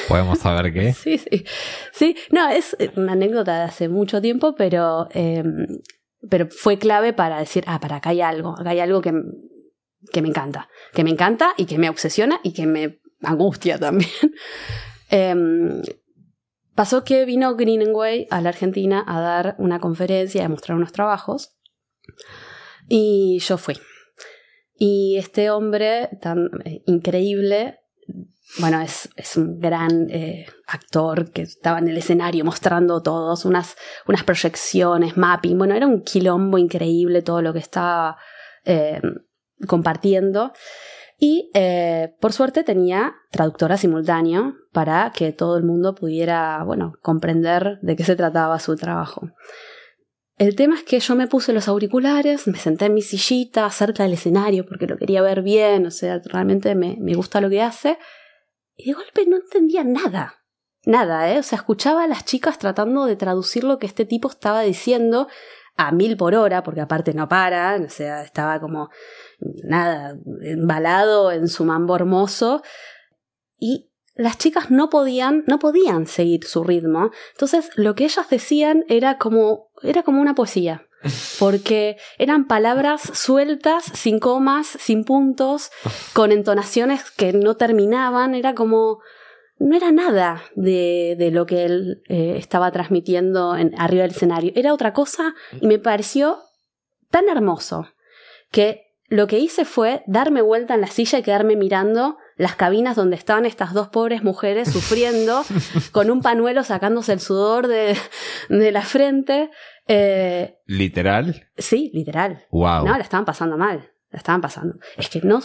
¿Podemos 0.09 0.39
saber 0.39 0.73
qué? 0.73 0.93
sí, 0.95 1.19
sí. 1.19 1.45
Sí, 1.93 2.17
no, 2.31 2.49
es 2.49 2.77
una 2.97 3.13
anécdota 3.13 3.59
de 3.59 3.65
hace 3.65 3.89
mucho 3.89 4.21
tiempo, 4.21 4.55
pero, 4.55 5.09
em, 5.13 5.67
pero 6.29 6.49
fue 6.49 6.79
clave 6.79 7.13
para 7.13 7.39
decir, 7.39 7.65
ah, 7.67 7.79
para 7.81 7.97
acá 7.97 8.11
hay 8.11 8.21
algo, 8.21 8.59
acá 8.59 8.71
hay 8.71 8.81
algo 8.81 9.01
que 9.01 9.13
que 10.13 10.23
me 10.23 10.29
encanta, 10.29 10.69
que 10.93 11.05
me 11.05 11.11
encanta 11.11 11.55
y 11.57 11.67
que 11.67 11.79
me 11.79 11.89
obsesiona 11.89 12.41
y 12.43 12.53
que 12.53 12.67
me 12.67 13.01
angustia 13.23 13.79
también. 13.79 14.11
Em, 15.09 15.83
pasó 16.75 17.05
que 17.05 17.25
vino 17.25 17.55
Greenway 17.55 18.27
a 18.29 18.41
la 18.41 18.49
Argentina 18.49 19.05
a 19.07 19.21
dar 19.21 19.55
una 19.59 19.79
conferencia 19.79 20.45
a 20.45 20.49
mostrar 20.49 20.77
unos 20.77 20.91
trabajos 20.91 21.57
y 22.89 23.39
yo 23.39 23.57
fui. 23.57 23.77
Y 24.79 25.17
este 25.17 25.51
hombre 25.51 26.11
tan 26.21 26.51
eh, 26.65 26.83
increíble, 26.87 27.79
bueno, 28.59 28.81
es, 28.81 29.09
es 29.17 29.37
un 29.37 29.59
gran 29.59 30.09
eh, 30.11 30.47
actor 30.67 31.31
que 31.31 31.43
estaba 31.43 31.79
en 31.79 31.89
el 31.89 31.97
escenario 31.97 32.45
mostrando 32.45 33.03
todos, 33.03 33.45
unas, 33.45 33.77
unas 34.07 34.23
proyecciones, 34.25 35.17
mapping, 35.17 35.57
bueno, 35.57 35.75
era 35.75 35.87
un 35.87 36.03
quilombo 36.03 36.59
increíble 36.59 37.23
todo 37.23 37.43
lo 37.43 37.53
que 37.53 37.59
estaba 37.59 38.19
eh, 38.65 39.01
compartiendo. 39.67 40.53
Y 41.19 41.51
por 42.21 42.33
suerte 42.33 42.63
tenía 42.63 43.15
traductora 43.31 43.77
simultáneo 43.77 44.55
para 44.73 45.13
que 45.15 45.33
todo 45.33 45.57
el 45.57 45.65
mundo 45.65 45.95
pudiera, 45.95 46.63
bueno, 46.65 46.95
comprender 47.01 47.79
de 47.81 47.97
qué 47.97 48.05
se 48.05 48.17
trataba 48.17 48.59
su 48.59 48.77
trabajo. 48.77 49.31
El 50.37 50.55
tema 50.55 50.75
es 50.75 50.83
que 50.83 51.01
yo 51.01 51.17
me 51.17 51.29
puse 51.29 51.55
los 51.55 51.69
auriculares, 51.69 52.47
me 52.47 52.59
senté 52.59 52.87
en 52.87 52.95
mi 52.95 53.01
sillita 53.01 53.71
cerca 53.71 54.03
del 54.03 54.13
escenario 54.13 54.67
porque 54.67 54.87
lo 54.87 54.99
quería 54.99 55.23
ver 55.23 55.41
bien, 55.41 55.87
o 55.87 55.91
sea, 55.91 56.21
realmente 56.23 56.75
me, 56.75 56.99
me 57.01 57.15
gusta 57.15 57.41
lo 57.41 57.49
que 57.49 57.63
hace. 57.63 57.99
Y 58.77 58.91
de 58.91 58.93
golpe 58.93 59.25
no 59.27 59.37
entendía 59.37 59.83
nada. 59.83 60.35
Nada, 60.85 61.33
¿eh? 61.33 61.39
O 61.39 61.43
sea, 61.43 61.57
escuchaba 61.57 62.05
a 62.05 62.07
las 62.07 62.27
chicas 62.27 62.59
tratando 62.59 63.07
de 63.07 63.17
traducir 63.17 63.65
lo 63.65 63.79
que 63.79 63.87
este 63.87 64.05
tipo 64.05 64.29
estaba 64.29 64.61
diciendo 64.61 65.27
a 65.77 65.91
mil 65.91 66.19
por 66.19 66.35
hora, 66.35 66.63
porque 66.63 66.83
aparte 66.83 67.15
no 67.15 67.29
para, 67.29 67.77
o 67.77 67.89
sea, 67.89 68.23
estaba 68.23 68.61
como 68.61 68.91
nada, 69.39 70.17
embalado 70.43 71.33
en 71.33 71.49
su 71.49 71.65
mambo 71.65 71.97
hermoso. 71.97 72.63
Y 73.59 73.91
las 74.15 74.39
chicas 74.39 74.71
no 74.71 74.89
podían, 74.89 75.45
no 75.47 75.59
podían 75.59 76.07
seguir 76.07 76.45
su 76.45 76.65
ritmo. 76.65 77.11
Entonces, 77.33 77.71
lo 77.77 77.95
que 77.95 78.05
ellas 78.05 78.29
decían 78.31 78.85
era 78.89 79.19
como, 79.19 79.69
era 79.83 80.03
como 80.03 80.21
una 80.21 80.35
poesía. 80.35 80.87
Porque 81.39 81.99
eran 82.19 82.47
palabras 82.47 83.03
sueltas, 83.15 83.85
sin 83.85 84.19
comas, 84.19 84.67
sin 84.67 85.05
puntos, 85.05 85.71
con 86.15 86.33
entonaciones 86.33 87.11
que 87.11 87.33
no 87.33 87.57
terminaban. 87.57 88.35
Era 88.35 88.55
como, 88.55 89.01
no 89.59 89.77
era 89.77 89.93
nada 89.93 90.43
de, 90.55 91.17
de 91.19 91.31
lo 91.31 91.47
que 91.47 91.65
él 91.65 92.03
eh, 92.09 92.37
estaba 92.39 92.71
transmitiendo 92.73 93.57
en, 93.57 93.75
arriba 93.79 94.03
del 94.03 94.13
escenario. 94.13 94.53
Era 94.55 94.73
otra 94.73 94.93
cosa 94.93 95.35
y 95.61 95.67
me 95.67 95.79
pareció 95.79 96.39
tan 97.11 97.29
hermoso 97.29 97.89
que 98.51 98.86
lo 99.09 99.27
que 99.27 99.39
hice 99.39 99.65
fue 99.65 100.03
darme 100.07 100.43
vuelta 100.43 100.75
en 100.75 100.81
la 100.81 100.89
silla 100.89 101.19
y 101.19 101.23
quedarme 101.23 101.57
mirando 101.57 102.19
las 102.37 102.57
cabinas 102.57 102.97
donde 102.97 103.17
estaban 103.17 103.47
estas 103.47 103.73
dos 103.73 103.89
pobres 103.89 104.23
mujeres 104.23 104.71
sufriendo, 104.71 105.43
con 105.93 106.11
un 106.11 106.23
panuelo 106.23 106.65
sacándose 106.65 107.13
el 107.13 107.21
sudor 107.21 107.67
de, 107.69 107.97
de 108.49 108.73
la 108.73 108.83
frente. 108.83 109.51
Eh, 109.87 110.59
¿Literal? 110.67 111.49
Sí, 111.57 111.91
literal. 111.95 112.47
Wow. 112.51 112.87
No, 112.87 112.97
la 112.97 113.03
estaban 113.03 113.25
pasando 113.25 113.57
mal. 113.57 113.91
La 114.11 114.19
estaban 114.19 114.41
pasando. 114.41 114.77
Es 114.97 115.09
que 115.09 115.21
no, 115.21 115.41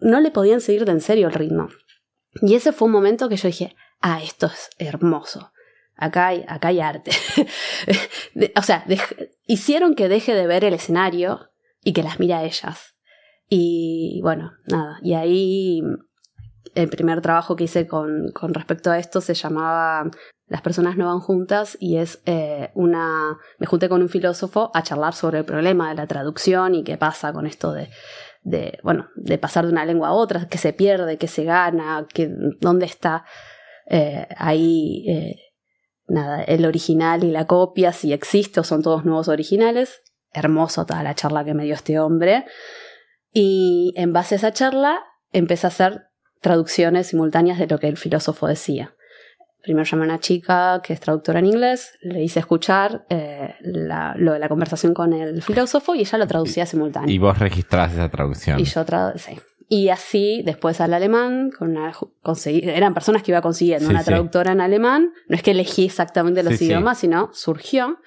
no 0.00 0.20
le 0.20 0.30
podían 0.30 0.60
seguir 0.60 0.84
de 0.84 0.92
en 0.92 1.00
serio 1.00 1.28
el 1.28 1.34
ritmo. 1.34 1.68
Y 2.40 2.54
ese 2.54 2.72
fue 2.72 2.86
un 2.86 2.92
momento 2.92 3.28
que 3.28 3.36
yo 3.36 3.48
dije, 3.48 3.76
ah, 4.00 4.20
esto 4.22 4.46
es 4.46 4.70
hermoso. 4.78 5.52
Acá 5.96 6.28
hay, 6.28 6.44
acá 6.48 6.68
hay 6.68 6.80
arte. 6.80 7.10
o 8.56 8.62
sea, 8.62 8.84
hicieron 9.46 9.94
que 9.94 10.08
deje 10.08 10.34
de 10.34 10.46
ver 10.46 10.64
el 10.64 10.74
escenario 10.74 11.50
y 11.84 11.92
que 11.92 12.02
las 12.02 12.18
mire 12.18 12.34
a 12.34 12.44
ellas. 12.44 12.91
Y 13.54 14.18
bueno, 14.22 14.54
nada. 14.66 14.98
Y 15.02 15.12
ahí 15.12 15.82
el 16.74 16.88
primer 16.88 17.20
trabajo 17.20 17.54
que 17.54 17.64
hice 17.64 17.86
con, 17.86 18.32
respecto 18.48 18.90
a 18.90 18.98
esto 18.98 19.20
se 19.20 19.34
llamaba 19.34 20.10
Las 20.46 20.62
personas 20.62 20.96
no 20.96 21.04
van 21.04 21.20
juntas 21.20 21.76
y 21.78 21.98
es 21.98 22.22
eh, 22.24 22.70
una... 22.74 23.36
Me 23.58 23.66
junté 23.66 23.90
con 23.90 24.00
un 24.00 24.08
filósofo 24.08 24.70
a 24.72 24.82
charlar 24.82 25.12
sobre 25.12 25.40
el 25.40 25.44
problema 25.44 25.90
de 25.90 25.96
la 25.96 26.06
traducción 26.06 26.74
y 26.74 26.82
qué 26.82 26.96
pasa 26.96 27.34
con 27.34 27.46
esto 27.46 27.74
de, 27.74 28.78
bueno, 28.82 29.08
de 29.16 29.36
pasar 29.36 29.66
de 29.66 29.72
una 29.72 29.84
lengua 29.84 30.08
a 30.08 30.12
otra, 30.12 30.48
qué 30.48 30.56
se 30.56 30.72
pierde, 30.72 31.18
qué 31.18 31.28
se 31.28 31.44
gana, 31.44 32.06
que, 32.08 32.30
dónde 32.58 32.86
está 32.86 33.26
eh, 33.86 34.28
ahí... 34.38 35.04
Eh, 35.10 35.36
nada, 36.08 36.42
el 36.42 36.64
original 36.64 37.22
y 37.22 37.30
la 37.30 37.46
copia, 37.46 37.92
si 37.92 38.14
existe 38.14 38.60
o 38.60 38.64
son 38.64 38.82
todos 38.82 39.04
nuevos 39.04 39.28
originales. 39.28 40.00
Hermoso 40.32 40.86
toda 40.86 41.02
la 41.02 41.14
charla 41.14 41.44
que 41.44 41.52
me 41.52 41.64
dio 41.64 41.74
este 41.74 42.00
hombre. 42.00 42.46
Y 43.32 43.92
en 43.96 44.12
base 44.12 44.34
a 44.34 44.38
esa 44.38 44.52
charla 44.52 45.02
empecé 45.32 45.66
a 45.66 45.68
hacer 45.68 46.02
traducciones 46.40 47.08
simultáneas 47.08 47.58
de 47.58 47.66
lo 47.66 47.78
que 47.78 47.88
el 47.88 47.96
filósofo 47.96 48.46
decía. 48.46 48.94
Primero 49.62 49.84
llamé 49.84 50.04
a 50.04 50.06
una 50.06 50.18
chica 50.18 50.80
que 50.82 50.92
es 50.92 50.98
traductora 50.98 51.38
en 51.38 51.46
inglés, 51.46 51.96
le 52.02 52.22
hice 52.22 52.40
escuchar 52.40 53.06
eh, 53.08 53.54
lo 53.62 54.32
de 54.32 54.38
la 54.40 54.48
conversación 54.48 54.92
con 54.92 55.12
el 55.12 55.40
filósofo 55.40 55.94
y 55.94 56.00
ella 56.00 56.18
lo 56.18 56.26
traducía 56.26 56.66
simultáneamente. 56.66 57.14
Y 57.14 57.18
vos 57.18 57.38
registrás 57.38 57.92
esa 57.92 58.08
traducción. 58.08 58.58
Y 58.58 58.64
yo 58.64 58.84
sí. 59.16 59.38
Y 59.68 59.88
así, 59.88 60.42
después 60.44 60.80
al 60.80 60.92
alemán, 60.92 61.50
con 61.50 61.70
una, 61.70 61.92
conseguí, 62.20 62.60
eran 62.68 62.92
personas 62.92 63.22
que 63.22 63.30
iba 63.30 63.40
consiguiendo 63.40 63.88
una 63.88 64.04
traductora 64.04 64.52
en 64.52 64.60
alemán. 64.60 65.12
No 65.28 65.36
es 65.36 65.42
que 65.42 65.52
elegí 65.52 65.86
exactamente 65.86 66.42
los 66.42 66.60
idiomas, 66.60 66.98
sino 66.98 67.30
surgió. 67.32 67.98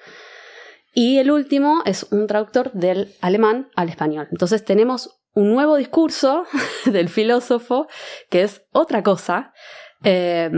Y 0.98 1.18
el 1.18 1.30
último 1.30 1.82
es 1.84 2.04
un 2.10 2.26
traductor 2.26 2.72
del 2.72 3.12
alemán 3.20 3.68
al 3.76 3.90
español. 3.90 4.28
Entonces 4.32 4.64
tenemos 4.64 5.20
un 5.34 5.52
nuevo 5.52 5.76
discurso 5.76 6.46
del 6.86 7.10
filósofo, 7.10 7.86
que 8.30 8.42
es 8.42 8.62
otra 8.72 9.02
cosa. 9.02 9.52
Eh, 10.04 10.50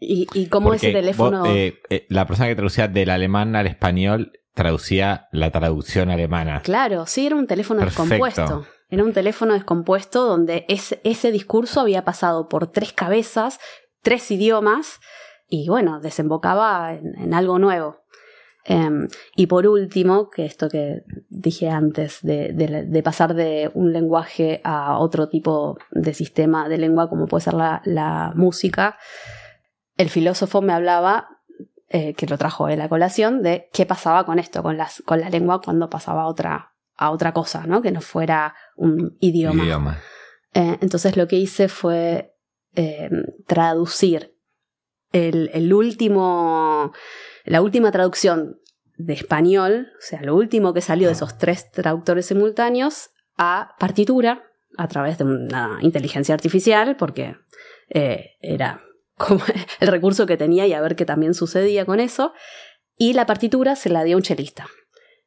y, 0.00 0.26
y 0.34 0.46
cómo 0.46 0.74
ese 0.74 0.90
teléfono. 0.90 1.46
Eh, 1.46 1.80
eh, 1.88 2.04
la 2.08 2.26
persona 2.26 2.48
que 2.48 2.56
traducía 2.56 2.88
del 2.88 3.10
alemán 3.10 3.54
al 3.54 3.68
español 3.68 4.32
traducía 4.54 5.28
la 5.30 5.52
traducción 5.52 6.10
alemana. 6.10 6.60
Claro, 6.62 7.06
sí, 7.06 7.24
era 7.24 7.36
un 7.36 7.46
teléfono 7.46 7.84
descompuesto. 7.84 8.66
Era 8.90 9.04
un 9.04 9.12
teléfono 9.12 9.54
descompuesto 9.54 10.26
donde 10.26 10.64
ese, 10.66 11.00
ese 11.04 11.30
discurso 11.30 11.80
había 11.80 12.04
pasado 12.04 12.48
por 12.48 12.72
tres 12.72 12.92
cabezas, 12.92 13.60
tres 14.02 14.28
idiomas, 14.32 14.98
y 15.48 15.68
bueno, 15.68 16.00
desembocaba 16.00 16.94
en 16.94 17.34
algo 17.34 17.60
nuevo. 17.60 18.02
Em, 18.70 19.08
y 19.34 19.46
por 19.46 19.66
último, 19.66 20.28
que 20.28 20.44
esto 20.44 20.68
que 20.68 21.02
dije 21.30 21.70
antes, 21.70 22.18
de, 22.20 23.00
pasar 23.02 23.32
de 23.32 23.70
un 23.72 23.94
lenguaje 23.94 24.60
a 24.62 24.98
otro 24.98 25.30
tipo 25.30 25.78
de 25.90 26.12
sistema 26.12 26.68
de 26.68 26.76
lengua, 26.76 27.08
como 27.08 27.26
puede 27.26 27.44
ser 27.44 27.54
la, 27.54 28.32
música, 28.34 28.98
el 29.96 30.10
filósofo 30.10 30.60
me 30.60 30.74
hablaba, 30.74 31.28
eh, 31.88 32.12
que 32.12 32.26
lo 32.26 32.36
trajo 32.36 32.68
en 32.68 32.80
la 32.80 32.90
colación, 32.90 33.42
de 33.42 33.70
qué 33.72 33.86
pasaba 33.86 34.26
con 34.26 34.38
esto, 34.38 34.62
con, 34.62 34.76
las, 34.76 35.02
con 35.06 35.18
la 35.20 35.30
lengua 35.30 35.62
cuando 35.62 35.88
pasaba 35.88 36.24
a 36.24 36.26
otra, 36.26 36.74
a 36.94 37.10
otra 37.10 37.32
cosa, 37.32 37.64
¿no? 37.66 37.80
que 37.80 37.90
no 37.90 38.02
fuera 38.02 38.54
un 38.76 39.16
idioma. 39.18 39.98
Eh, 40.52 40.76
entonces 40.82 41.16
lo 41.16 41.26
que 41.26 41.36
hice 41.36 41.68
fue 41.68 42.36
em, 42.74 43.24
traducir 43.46 44.36
el, 45.10 45.50
el 45.54 45.72
último 45.72 46.92
la 47.48 47.62
última 47.62 47.90
traducción 47.90 48.60
de 48.96 49.14
español, 49.14 49.88
o 49.96 50.02
sea, 50.02 50.22
lo 50.22 50.34
último 50.34 50.74
que 50.74 50.80
salió 50.80 51.08
de 51.08 51.14
esos 51.14 51.38
tres 51.38 51.70
traductores 51.70 52.26
simultáneos, 52.26 53.10
a 53.36 53.74
partitura 53.78 54.44
a 54.76 54.88
través 54.88 55.18
de 55.18 55.24
una 55.24 55.78
inteligencia 55.80 56.34
artificial, 56.34 56.96
porque 56.96 57.36
eh, 57.88 58.32
era 58.40 58.82
como 59.16 59.40
el 59.80 59.88
recurso 59.88 60.26
que 60.26 60.36
tenía 60.36 60.66
y 60.66 60.72
a 60.72 60.80
ver 60.80 60.96
qué 60.96 61.04
también 61.04 61.34
sucedía 61.34 61.86
con 61.86 62.00
eso. 62.00 62.32
Y 62.96 63.12
la 63.12 63.26
partitura 63.26 63.76
se 63.76 63.90
la 63.90 64.04
dio 64.04 64.16
un 64.16 64.22
chelista. 64.22 64.66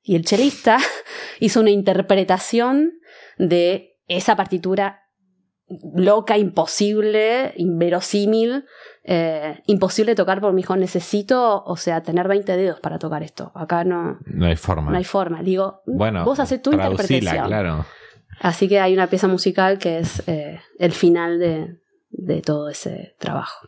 Y 0.03 0.15
el 0.15 0.25
chelista 0.25 0.77
hizo 1.39 1.59
una 1.61 1.71
interpretación 1.71 2.99
de 3.37 3.97
esa 4.07 4.35
partitura 4.35 5.01
loca, 5.95 6.37
imposible, 6.37 7.53
inverosímil, 7.55 8.65
eh, 9.03 9.61
imposible 9.65 10.15
tocar 10.15 10.41
por 10.41 10.53
mi 10.53 10.61
hijo. 10.61 10.75
Necesito, 10.75 11.63
o 11.63 11.77
sea, 11.77 12.01
tener 12.01 12.27
20 12.27 12.55
dedos 12.55 12.79
para 12.79 12.99
tocar 12.99 13.23
esto. 13.23 13.51
Acá 13.55 13.83
no. 13.83 14.19
No 14.25 14.45
hay 14.45 14.55
forma. 14.55 14.91
No 14.91 14.97
hay 14.97 15.03
forma. 15.03 15.41
Digo, 15.41 15.81
bueno, 15.85 16.23
vos 16.23 16.39
haces 16.39 16.61
tu 16.61 16.71
interpretación. 16.71 17.45
claro. 17.45 17.85
Así 18.39 18.67
que 18.67 18.79
hay 18.79 18.93
una 18.93 19.07
pieza 19.07 19.27
musical 19.27 19.77
que 19.77 19.99
es 19.99 20.23
eh, 20.27 20.59
el 20.79 20.93
final 20.93 21.37
de, 21.37 21.80
de 22.11 22.41
todo 22.41 22.69
ese 22.69 23.15
trabajo. 23.19 23.67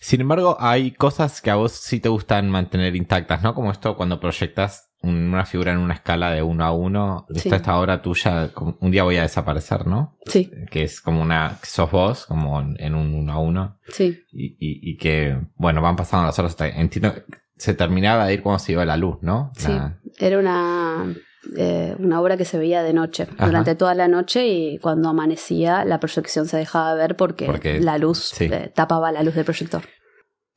Sin 0.00 0.20
embargo, 0.20 0.56
hay 0.60 0.92
cosas 0.92 1.42
que 1.42 1.50
a 1.50 1.56
vos 1.56 1.72
sí 1.72 2.00
te 2.00 2.08
gustan 2.08 2.48
mantener 2.48 2.96
intactas, 2.96 3.42
¿no? 3.42 3.54
Como 3.54 3.70
esto 3.70 3.96
cuando 3.96 4.20
proyectas 4.20 4.90
una 5.02 5.46
figura 5.46 5.72
en 5.72 5.78
una 5.78 5.94
escala 5.94 6.30
de 6.30 6.42
uno 6.42 6.64
a 6.64 6.72
uno, 6.72 7.26
esta 7.34 7.78
obra 7.78 8.02
tuya, 8.02 8.50
un 8.80 8.90
día 8.90 9.02
voy 9.02 9.16
a 9.16 9.22
desaparecer, 9.22 9.86
¿no? 9.86 10.18
Sí. 10.26 10.50
Que 10.70 10.82
es 10.82 11.00
como 11.00 11.22
una, 11.22 11.58
sos 11.62 11.90
vos, 11.90 12.26
como 12.26 12.60
en 12.60 12.94
un 12.94 13.14
uno 13.14 13.32
a 13.32 13.38
uno. 13.38 13.78
Sí. 13.88 14.22
Y, 14.30 14.56
y, 14.58 14.96
que, 14.98 15.40
bueno, 15.56 15.80
van 15.80 15.96
pasando 15.96 16.26
las 16.26 16.38
horas 16.38 16.52
hasta, 16.52 16.68
entiendo, 16.68 17.14
se 17.56 17.72
terminaba 17.74 18.26
de 18.26 18.34
ir 18.34 18.42
cuando 18.42 18.58
se 18.58 18.72
iba 18.72 18.84
la 18.84 18.98
luz, 18.98 19.18
¿no? 19.22 19.52
Sí. 19.56 19.72
Era 20.18 20.38
una, 20.38 21.14
eh, 21.56 21.96
una 21.98 22.20
obra 22.20 22.36
que 22.36 22.44
se 22.44 22.58
veía 22.58 22.82
de 22.82 22.92
noche, 22.92 23.26
durante 23.38 23.74
toda 23.74 23.94
la 23.94 24.08
noche 24.08 24.46
y 24.46 24.78
cuando 24.78 25.08
amanecía 25.08 25.86
la 25.86 25.98
proyección 25.98 26.46
se 26.46 26.58
dejaba 26.58 26.94
ver 26.94 27.16
porque, 27.16 27.80
la 27.80 27.96
luz 27.96 28.38
eh, 28.42 28.70
tapaba 28.74 29.10
la 29.10 29.22
luz 29.22 29.34
del 29.34 29.46
proyector. 29.46 29.82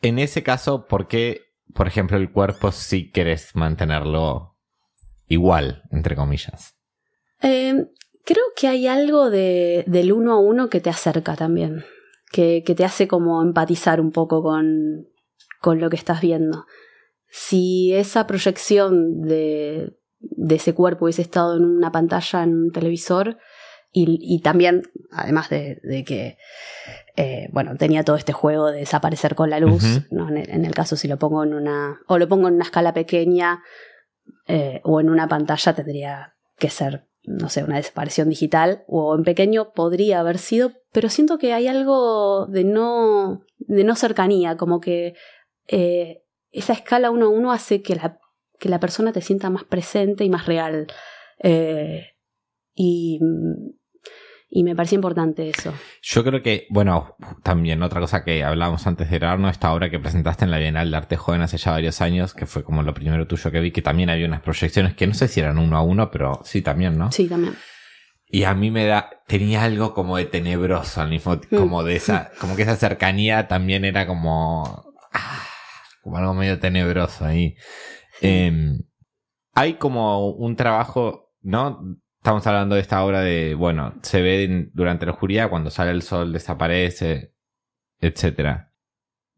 En 0.02 0.20
ese 0.20 0.44
caso, 0.44 0.86
¿por 0.86 1.08
qué, 1.08 1.42
por 1.74 1.88
ejemplo, 1.88 2.18
el 2.18 2.32
cuerpo 2.32 2.74
sí 2.74 3.12
querés 3.12 3.56
mantenerlo 3.56 4.58
igual, 5.28 5.84
entre 5.90 6.18
comillas? 6.18 6.76
Eh, 7.42 7.88
creo 8.26 8.44
que 8.58 8.68
hay 8.68 8.88
algo 8.88 9.30
de, 9.30 9.86
del 9.88 10.12
uno 10.12 10.34
a 10.34 10.40
uno 10.40 10.70
que 10.70 10.82
te 10.82 10.90
acerca 10.90 11.38
también, 11.38 11.86
que, 12.30 12.62
que 12.66 12.76
te 12.76 12.84
hace 12.84 13.08
como 13.08 13.42
empatizar 13.42 14.02
un 14.02 14.12
poco 14.12 14.44
con, 14.44 15.08
con 15.62 15.80
lo 15.80 15.90
que 15.90 15.96
estás 15.96 16.20
viendo. 16.20 16.66
Si 17.30 17.94
esa 17.94 18.28
proyección 18.28 19.22
de, 19.22 19.98
de 20.24 20.56
ese 20.56 20.74
cuerpo 20.74 21.06
hubiese 21.06 21.22
estado 21.22 21.58
en 21.58 21.66
una 21.66 21.92
pantalla, 21.92 22.44
en 22.44 22.56
un 22.56 22.72
televisor, 22.72 23.38
y, 23.96 24.42
también, 24.42 24.90
además 25.12 25.50
de, 25.50 26.04
que, 26.08 26.40
eh, 27.16 27.48
bueno, 27.52 27.76
tenía 27.78 28.04
todo 28.04 28.16
este 28.16 28.34
juego 28.34 28.72
de 28.72 28.80
desaparecer 28.80 29.36
con 29.36 29.52
la 29.52 29.60
luz, 29.60 29.84
en, 30.10 30.66
el, 30.66 30.74
caso 30.74 30.96
si 30.96 31.08
lo 31.08 31.20
pongo 31.20 31.44
en 31.44 31.54
una, 31.54 32.02
o 32.08 32.18
lo 32.18 32.28
pongo 32.28 32.48
en 32.48 32.56
una 32.56 32.64
escala 32.64 32.96
pequeña 32.96 33.62
eh, 34.48 34.82
o 34.84 35.00
en 35.00 35.12
una 35.12 35.28
pantalla 35.28 35.76
tendría 35.76 36.34
que 36.58 36.72
ser, 36.72 37.08
no 37.22 37.50
sé, 37.50 37.64
una 37.64 37.76
desaparición 37.76 38.30
digital, 38.30 38.84
o 38.88 39.16
en 39.16 39.24
pequeño 39.24 39.74
podría 39.74 40.22
haber 40.22 40.40
sido, 40.40 40.72
pero 40.92 41.10
siento 41.10 41.38
que 41.38 41.54
hay 41.54 41.68
algo 41.68 42.48
de 42.48 42.64
no, 42.64 43.46
de 43.60 43.84
no 43.84 43.96
cercanía, 43.96 44.58
como 44.58 44.80
que 44.80 45.14
eh, 45.68 46.24
esa 46.52 46.74
escala 46.74 47.12
uno 47.12 47.28
a 47.28 47.30
uno 47.30 47.52
hace 47.52 47.84
que 47.84 47.96
la 47.96 48.18
que 48.60 48.70
la 48.70 48.80
persona 48.80 49.12
te 49.12 49.22
sienta 49.22 49.50
más 49.50 49.64
presente 49.64 50.24
y 50.24 50.30
más 50.30 50.46
real. 50.46 50.88
Eh, 51.40 52.06
y, 52.76 53.20
y, 54.50 54.64
me 54.64 54.76
parecía 54.76 54.96
importante 54.96 55.50
eso. 55.50 55.74
Yo 56.02 56.24
creo 56.24 56.42
que, 56.42 56.68
bueno, 56.70 57.16
también 57.44 57.84
otra 57.84 58.00
cosa 58.00 58.24
que 58.24 58.44
hablábamos 58.44 58.88
antes 58.88 59.10
de 59.10 59.20
grabarnos, 59.20 59.52
esta 59.52 59.74
obra 59.74 59.90
que 59.90 60.00
presentaste 60.00 60.46
en 60.46 60.52
la 60.52 60.58
Bienal 60.58 60.90
de 60.90 60.98
Arte 60.98 61.18
Joven 61.18 61.42
hace 61.42 61.58
ya 61.58 61.72
varios 61.72 62.02
años, 62.02 62.34
que 62.34 62.46
fue 62.46 62.64
como 62.64 62.84
lo 62.84 62.94
primero 62.94 63.28
tuyo 63.28 63.52
que 63.52 63.60
vi, 63.60 63.72
que 63.72 63.82
también 63.82 64.10
había 64.10 64.26
unas 64.26 64.42
proyecciones 64.42 64.96
que 64.96 65.08
no 65.08 65.14
sé 65.14 65.28
si 65.28 65.40
eran 65.40 65.58
uno 65.58 65.78
a 65.78 65.82
uno, 65.82 66.10
pero 66.10 66.42
sí 66.44 66.62
también, 66.62 66.98
¿no? 66.98 67.12
Sí, 67.12 67.28
también. 67.28 67.56
Y 68.34 68.46
a 68.46 68.56
mí 68.56 68.72
me 68.72 68.88
da, 68.88 69.22
tenía 69.28 69.64
algo 69.64 69.94
como 69.94 70.18
de 70.18 70.26
tenebroso 70.26 71.02
al 71.02 71.10
mismo 71.10 71.38
tiempo, 71.38 71.58
como 71.58 71.84
de 71.84 71.96
esa, 71.96 72.32
como 72.40 72.56
que 72.56 72.64
esa 72.64 72.76
cercanía 72.76 73.48
también 73.48 73.86
era 73.86 74.08
como, 74.08 74.92
ah, 75.14 75.46
como 76.02 76.18
algo 76.18 76.34
medio 76.34 76.60
tenebroso 76.60 77.26
ahí. 77.26 77.56
Em, 78.22 78.80
hay 79.54 79.76
como 79.76 80.30
un 80.30 80.56
trabajo, 80.56 81.34
¿no? 81.42 81.98
Estamos 82.18 82.46
hablando 82.48 82.76
de 82.76 82.82
esta 82.82 83.04
obra 83.04 83.22
de, 83.22 83.54
bueno, 83.54 83.96
se 84.02 84.22
ve 84.22 84.70
durante 84.74 85.06
la 85.06 85.12
oscuridad, 85.12 85.50
cuando 85.50 85.70
sale 85.70 85.92
el 85.92 86.02
sol 86.02 86.32
desaparece, 86.32 87.34
etc. 88.00 88.68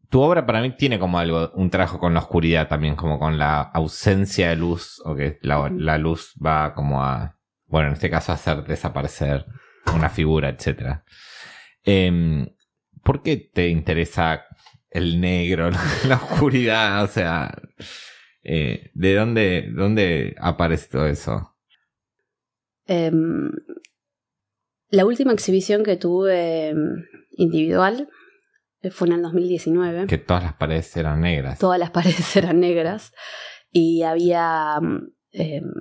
Tu 0.08 0.20
obra 0.20 0.46
para 0.46 0.60
mí 0.60 0.70
tiene 0.76 0.98
como 0.98 1.18
algo, 1.18 1.50
un 1.54 1.70
trabajo 1.70 1.98
con 1.98 2.14
la 2.14 2.20
oscuridad 2.20 2.68
también, 2.68 2.94
como 2.94 3.18
con 3.18 3.38
la 3.38 3.60
ausencia 3.60 4.50
de 4.50 4.56
luz, 4.56 5.00
o 5.04 5.16
que 5.16 5.38
la, 5.42 5.98
luz 5.98 6.34
va 6.44 6.74
como 6.74 7.02
a, 7.02 7.38
bueno, 7.66 7.88
en 7.88 7.94
este 7.94 8.08
caso 8.08 8.32
a 8.32 8.36
hacer 8.36 8.64
desaparecer 8.64 9.46
una 9.94 10.08
figura, 10.08 10.48
etc. 10.48 11.00
Em, 11.82 12.48
¿Por 13.02 13.22
qué 13.22 13.36
te 13.36 13.68
interesa 13.68 14.44
el 14.90 15.20
negro, 15.20 15.70
la 16.08 16.16
oscuridad? 16.16 17.02
O 17.02 17.08
sea, 17.08 17.52
eh, 18.48 18.92
¿De 18.94 19.14
dónde, 19.16 19.72
dónde 19.74 20.36
aparece 20.38 20.88
todo 20.88 21.06
eso? 21.06 21.56
Em, 22.84 23.50
la 24.88 25.04
última 25.04 25.32
exhibición 25.32 25.82
que 25.82 25.96
tuve 25.96 26.68
em, 26.68 27.04
individual 27.32 28.08
eh, 28.82 28.90
fue 28.90 29.08
en 29.08 29.14
el 29.14 29.22
2019. 29.22 30.06
Que 30.06 30.18
todas 30.18 30.44
las 30.44 30.54
paredes 30.54 30.96
eran 30.96 31.22
negras. 31.22 31.58
Todas 31.58 31.80
las 31.80 31.90
paredes 31.96 32.36
eran 32.36 32.60
negras. 32.60 33.12
Y 33.72 34.02
había 34.02 34.78
em, 35.32 35.72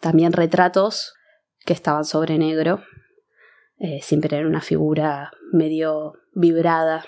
también 0.00 0.32
retratos 0.32 1.12
que 1.64 1.72
estaban 1.72 2.04
sobre 2.04 2.38
negro. 2.38 2.84
Eh, 3.78 3.98
siempre 4.00 4.36
era 4.36 4.46
una 4.46 4.60
figura 4.60 5.32
medio 5.52 6.12
vibrada, 6.32 7.04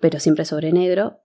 pero 0.00 0.18
siempre 0.18 0.46
sobre 0.46 0.72
negro. 0.72 1.20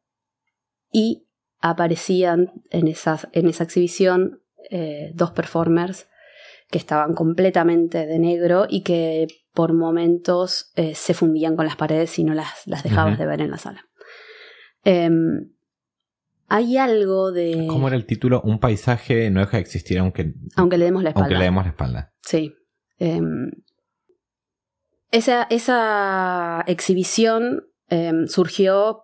Y 0.91 1.29
aparecían 1.61 2.51
en, 2.69 2.87
esas, 2.87 3.27
en 3.31 3.47
esa 3.47 3.63
exhibición 3.63 4.41
eh, 4.69 5.11
dos 5.13 5.31
performers 5.31 6.07
que 6.69 6.77
estaban 6.77 7.13
completamente 7.13 8.05
de 8.05 8.19
negro 8.19 8.65
y 8.69 8.83
que 8.83 9.27
por 9.53 9.73
momentos 9.73 10.71
eh, 10.75 10.95
se 10.95 11.13
fundían 11.13 11.55
con 11.55 11.65
las 11.65 11.75
paredes 11.75 12.17
y 12.17 12.23
no 12.23 12.33
las, 12.33 12.65
las 12.65 12.83
dejabas 12.83 13.17
de 13.19 13.25
ver 13.25 13.41
en 13.41 13.51
la 13.51 13.57
sala. 13.57 13.85
Em, 14.83 15.51
hay 16.47 16.77
algo 16.77 17.31
de... 17.31 17.67
¿Cómo 17.69 17.87
era 17.87 17.97
el 17.97 18.05
título? 18.05 18.41
Un 18.41 18.59
paisaje 18.59 19.29
no 19.29 19.41
deja 19.41 19.57
de 19.57 19.61
existir 19.61 19.99
aunque... 19.99 20.33
Aunque 20.55 20.77
le 20.77 20.85
demos 20.85 21.03
la 21.03 21.09
espalda. 21.09 21.25
Aunque 21.25 21.37
le 21.37 21.45
demos 21.45 21.63
la 21.65 21.69
espalda. 21.69 22.13
Sí. 22.21 22.55
Em, 22.97 23.51
esa, 25.11 25.43
esa, 25.49 26.63
exhibición 26.67 27.67
em, 27.89 28.27
surgió 28.27 29.03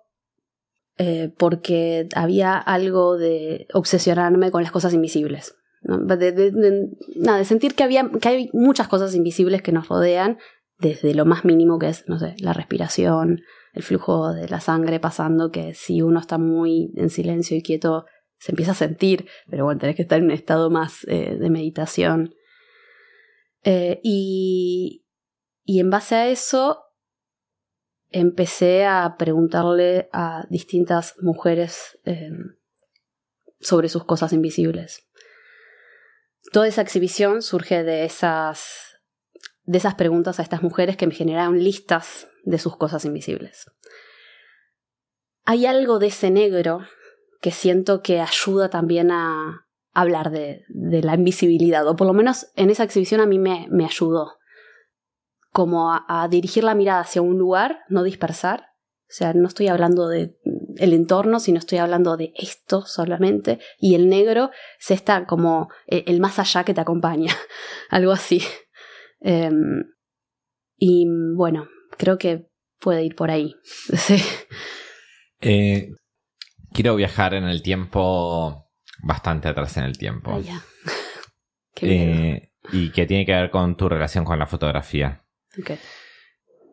eh, 0.97 1.31
porque 1.37 2.09
había 2.15 2.57
algo 2.57 3.17
de 3.17 3.67
obsesionarme 3.73 4.49
con 4.51 4.63
las 4.63 4.71
cosas 4.71 4.93
invisibles. 4.93 5.55
De, 5.83 7.45
sentir 7.45 7.75
que, 7.75 7.83
había, 7.83 8.09
que 8.19 8.27
hay 8.27 8.49
muchas 8.51 8.87
cosas 8.87 9.13
invisibles 9.13 9.61
que 9.61 9.71
nos 9.71 9.87
rodean, 9.87 10.39
desde 10.79 11.13
lo 11.13 11.25
más 11.25 11.45
mínimo 11.45 11.79
que 11.79 11.89
es, 11.89 12.07
no 12.07 12.19
sé, 12.19 12.35
la 12.39 12.53
respiración, 12.53 13.41
el 13.73 13.83
flujo 13.83 14.33
de 14.33 14.49
la 14.49 14.59
sangre 14.59 14.99
pasando, 14.99 15.51
que 15.51 15.75
si 15.75 16.01
uno 16.01 16.19
está 16.19 16.37
muy 16.37 16.91
en 16.95 17.09
silencio 17.09 17.55
y 17.55 17.61
quieto, 17.61 18.05
se 18.39 18.51
empieza 18.51 18.71
a 18.71 18.75
sentir, 18.75 19.27
pero 19.49 19.65
bueno, 19.65 19.79
tenés 19.79 19.95
que 19.95 20.01
estar 20.01 20.17
en 20.17 20.25
un 20.25 20.31
estado 20.31 20.69
más 20.69 21.05
eh, 21.07 21.37
de 21.39 21.49
meditación. 21.49 22.33
Eh, 23.63 23.99
y, 24.03 25.05
y 25.63 25.79
en 25.79 25.89
base 25.89 26.15
a 26.15 26.27
eso, 26.27 26.86
empecé 28.11 28.85
a 28.85 29.15
preguntarle 29.17 30.09
a 30.13 30.45
distintas 30.49 31.15
mujeres 31.21 31.99
em, 32.05 32.55
sobre 33.59 33.89
sus 33.89 34.05
cosas 34.05 34.33
invisibles. 34.33 35.07
Toda 36.51 36.67
esa 36.67 36.81
exhibición 36.81 37.41
surge 37.41 37.83
de 37.83 38.05
esas, 38.05 38.99
de 39.63 39.77
esas 39.77 39.95
preguntas 39.95 40.39
a 40.39 40.43
estas 40.43 40.63
mujeres 40.63 40.95
que 40.95 41.07
me 41.07 41.13
generaron 41.13 41.61
listas 41.61 42.27
de 42.43 42.57
sus 42.57 42.77
cosas 42.77 43.03
invisibles. 43.03 43.65
Hay 45.43 45.65
algo 45.65 45.99
de 45.99 46.07
ese 46.07 46.31
negro 46.31 46.81
que 47.41 47.51
siento 47.51 48.01
que 48.01 48.21
ayuda 48.21 48.69
también 48.69 49.11
a 49.11 49.67
hablar 49.93 50.31
de, 50.31 50.65
la 50.69 51.15
invisibilidad, 51.15 51.87
o 51.87 51.95
por 51.95 52.07
lo 52.07 52.13
menos 52.13 52.47
en 52.55 52.69
esa 52.69 52.83
exhibición 52.83 53.19
a 53.19 53.25
mí 53.25 53.39
me 53.39 53.85
ayudó 53.85 54.36
como 55.57 55.91
a, 55.91 56.27
dirigir 56.29 56.63
la 56.63 56.75
mirada 56.75 56.99
hacia 56.99 57.23
un 57.23 57.39
lugar, 57.39 57.79
no 57.89 58.03
dispersar. 58.03 58.67
O 59.09 59.09
sea, 59.09 59.33
no 59.33 59.47
estoy 59.47 59.69
hablando 59.69 60.07
de 60.07 60.37
el 60.77 60.93
entorno, 60.93 61.39
sino 61.39 61.57
estoy 61.57 61.79
hablando 61.79 62.15
de 62.15 62.31
esto 62.35 62.85
solamente. 62.85 63.57
Y 63.79 63.95
el 63.95 64.07
negro 64.07 64.51
se 64.77 64.93
está 64.93 65.25
como 65.25 65.69
eh, 65.87 66.03
el 66.05 66.19
más 66.19 66.37
allá 66.37 66.63
que 66.63 66.75
te 66.75 66.81
acompaña, 66.81 67.33
algo 67.89 68.11
así. 68.11 68.43
Em, 69.19 69.83
y 70.77 71.07
bueno, 71.35 71.67
creo 71.97 72.19
que 72.19 72.51
puede 72.79 73.03
ir 73.03 73.15
por 73.15 73.31
ahí. 73.31 73.55
sí. 73.95 74.21
Eh, 75.41 75.89
quiero 76.71 76.95
viajar 76.95 77.33
en 77.33 77.45
el 77.45 77.63
tiempo, 77.63 78.69
bastante 79.01 79.47
atrás 79.47 79.75
en 79.77 79.85
el 79.85 79.97
tiempo. 79.97 80.39
Ah, 80.51 80.61
eh, 81.81 82.51
y 82.71 82.91
que 82.91 83.07
tiene 83.07 83.25
que 83.25 83.33
ver 83.33 83.49
con 83.49 83.75
tu 83.75 83.89
relación 83.89 84.23
con 84.23 84.37
la 84.37 84.45
fotografía. 84.45 85.23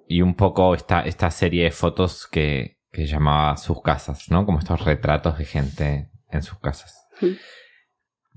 Y 0.09 0.23
un 0.23 0.35
poco 0.35 0.75
esta, 0.75 1.03
esta 1.03 1.31
serie 1.31 1.65
de 1.65 1.71
fotos 1.71 2.27
que, 2.27 2.79
que 2.93 3.07
llamaba 3.07 3.57
Sus 3.57 3.83
Casas, 3.83 4.31
¿no? 4.31 4.45
Como 4.47 4.59
estos 4.59 4.85
retratos 4.85 5.39
de 5.39 5.45
gente 5.45 6.11
en 6.31 6.43
sus 6.43 6.59
casas. 6.59 7.07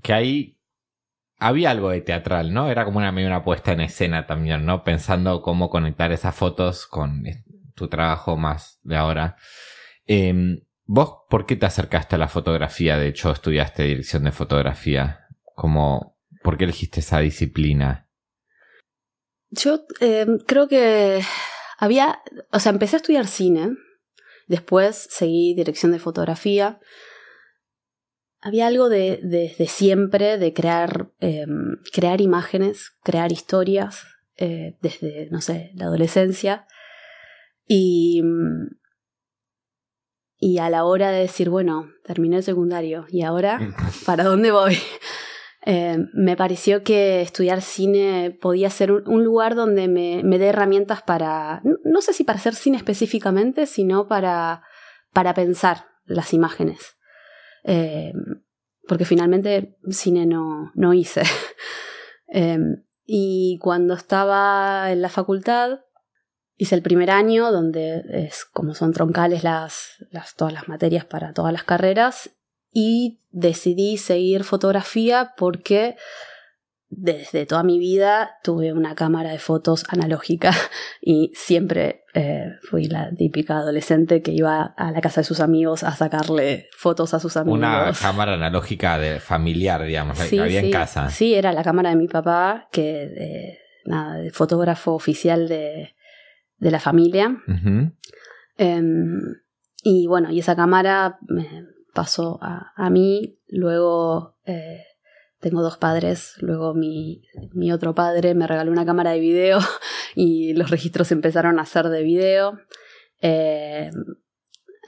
Que 0.02 0.12
ahí 0.12 0.58
había 1.38 1.70
algo 1.70 1.90
de 1.90 2.00
teatral, 2.00 2.52
¿no? 2.52 2.70
Era 2.70 2.84
como 2.84 2.98
una 2.98 3.12
medio 3.12 3.28
una 3.28 3.44
puesta 3.44 3.72
en 3.72 3.80
escena 3.80 4.26
también, 4.26 4.64
¿no? 4.64 4.84
Pensando 4.84 5.42
cómo 5.42 5.70
conectar 5.70 6.12
esas 6.12 6.34
fotos 6.34 6.86
con 6.86 7.24
tu 7.74 7.88
trabajo 7.88 8.36
más 8.36 8.80
de 8.82 8.96
ahora. 8.96 9.36
Em, 10.06 10.60
¿Vos 10.90 11.18
por 11.28 11.44
qué 11.44 11.54
te 11.54 11.66
acercaste 11.66 12.16
a 12.16 12.18
la 12.18 12.28
fotografía? 12.28 12.96
De 12.96 13.08
hecho, 13.08 13.30
estudiaste 13.30 13.82
dirección 13.82 14.24
de 14.24 14.32
fotografía. 14.32 15.26
Como, 15.54 16.16
¿Por 16.42 16.56
qué 16.56 16.64
elegiste 16.64 17.00
esa 17.00 17.18
disciplina? 17.20 18.07
Yo 19.50 19.86
eh, 20.00 20.26
creo 20.46 20.68
que 20.68 21.22
había, 21.78 22.22
o 22.52 22.60
sea, 22.60 22.72
empecé 22.72 22.96
a 22.96 22.98
estudiar 22.98 23.26
cine, 23.26 23.70
después 24.46 25.08
seguí 25.10 25.54
dirección 25.54 25.92
de 25.92 25.98
fotografía 25.98 26.80
había 28.40 28.66
algo 28.66 28.88
de, 28.88 29.20
de, 29.22 29.66
siempre 29.66 30.38
de 30.38 30.52
crear, 30.52 31.10
em, 31.20 31.76
crear 31.92 32.20
imágenes, 32.20 32.92
crear 33.02 33.32
historias, 33.32 34.04
eh, 34.36 34.76
desde, 34.80 35.28
no 35.30 35.40
sé, 35.40 35.72
la 35.74 35.86
adolescencia. 35.86 36.66
Y, 37.66 38.22
y 40.36 40.58
a 40.58 40.70
la 40.70 40.84
hora 40.84 41.10
de 41.10 41.20
decir, 41.20 41.50
bueno, 41.50 41.90
terminé 42.04 42.36
el 42.36 42.42
secundario, 42.44 43.06
¿y 43.10 43.22
ahora 43.22 43.74
para 44.06 44.24
dónde 44.24 44.52
voy? 44.52 44.78
Eh, 45.70 45.98
me 46.14 46.34
pareció 46.34 46.82
que 46.82 47.20
estudiar 47.20 47.60
cine 47.60 48.30
podía 48.40 48.70
ser 48.70 48.90
un, 48.90 49.22
lugar 49.22 49.54
donde 49.54 49.86
me, 49.86 50.22
me 50.24 50.38
dé 50.38 50.46
herramientas 50.46 51.02
para, 51.02 51.60
no, 51.84 52.00
sé 52.00 52.14
si 52.14 52.24
para 52.24 52.38
hacer 52.38 52.54
cine 52.54 52.78
específicamente, 52.78 53.66
sino 53.66 54.08
para, 54.08 54.62
para 55.12 55.34
pensar 55.34 55.84
las 56.06 56.32
imágenes. 56.32 56.96
Eh, 57.64 58.14
porque 58.86 59.04
finalmente 59.04 59.76
cine 59.90 60.24
no, 60.24 60.72
no 60.74 60.94
hice. 60.94 61.24
Em, 62.30 62.84
y 63.04 63.58
cuando 63.62 63.92
estaba 63.92 64.90
en 64.90 65.02
la 65.02 65.10
facultad, 65.10 65.80
hice 66.56 66.74
el 66.74 66.82
primer 66.82 67.10
año, 67.10 67.52
donde 67.52 68.02
es 68.10 68.46
como 68.46 68.74
son 68.74 68.94
troncales 68.94 69.44
las, 69.44 70.04
las, 70.10 70.34
todas 70.34 70.52
las 70.54 70.68
materias 70.68 71.04
para 71.04 71.32
todas 71.34 71.52
las 71.52 71.64
carreras, 71.64 72.37
y 72.80 73.18
decidí 73.32 73.96
seguir 73.96 74.44
fotografía 74.44 75.32
porque 75.36 75.96
desde 76.90 77.44
toda 77.44 77.64
mi 77.64 77.80
vida 77.80 78.36
tuve 78.44 78.72
una 78.72 78.94
cámara 78.94 79.30
de 79.30 79.40
fotos 79.40 79.84
analógica 79.88 80.52
y 81.00 81.32
siempre 81.34 82.04
eh, 82.14 82.52
fui 82.62 82.86
la 82.86 83.10
típica 83.10 83.56
adolescente 83.58 84.22
que 84.22 84.30
iba 84.30 84.62
a 84.76 84.92
la 84.92 85.00
casa 85.00 85.22
de 85.22 85.24
sus 85.24 85.40
amigos 85.40 85.82
a 85.82 85.96
sacarle 85.96 86.68
fotos 86.70 87.14
a 87.14 87.18
sus 87.18 87.36
amigos. 87.36 87.58
Una 87.58 87.92
cámara 88.00 88.34
analógica 88.34 88.96
de 88.96 89.18
familiar, 89.18 89.82
digamos, 89.82 90.16
que 90.20 90.40
había 90.40 90.60
en 90.60 90.70
casa. 90.70 91.10
Sí, 91.10 91.34
era 91.34 91.52
la 91.52 91.64
cámara 91.64 91.90
de 91.90 91.96
mi 91.96 92.06
papá, 92.06 92.68
que 92.70 93.02
eh, 93.02 93.58
nada, 93.86 94.22
fotógrafo 94.32 94.92
oficial 94.92 95.48
de, 95.48 95.96
de 96.58 96.70
la 96.70 96.78
familia. 96.78 97.38
Em, 98.56 99.20
y 99.82 100.06
bueno, 100.06 100.30
y 100.30 100.38
esa 100.38 100.54
cámara 100.54 101.18
pasó 101.98 102.38
a, 102.40 102.72
a 102.76 102.90
mí, 102.90 103.40
luego... 103.48 104.36
Eh, 104.44 104.84
tengo 105.40 105.62
dos 105.62 105.76
padres, 105.76 106.34
luego 106.40 106.74
mi, 106.74 107.22
mi, 107.52 107.70
otro 107.72 107.94
padre 107.94 108.34
me 108.34 108.46
regaló 108.46 108.72
una 108.72 108.84
cámara 108.84 109.12
de 109.12 109.20
video 109.20 109.60
y 110.16 110.52
los 110.54 110.70
registros 110.70 111.12
empezaron 111.12 111.58
a 111.60 111.64
ser 111.64 111.88
de 111.88 112.02
video. 112.02 112.58
Eh, 113.20 113.90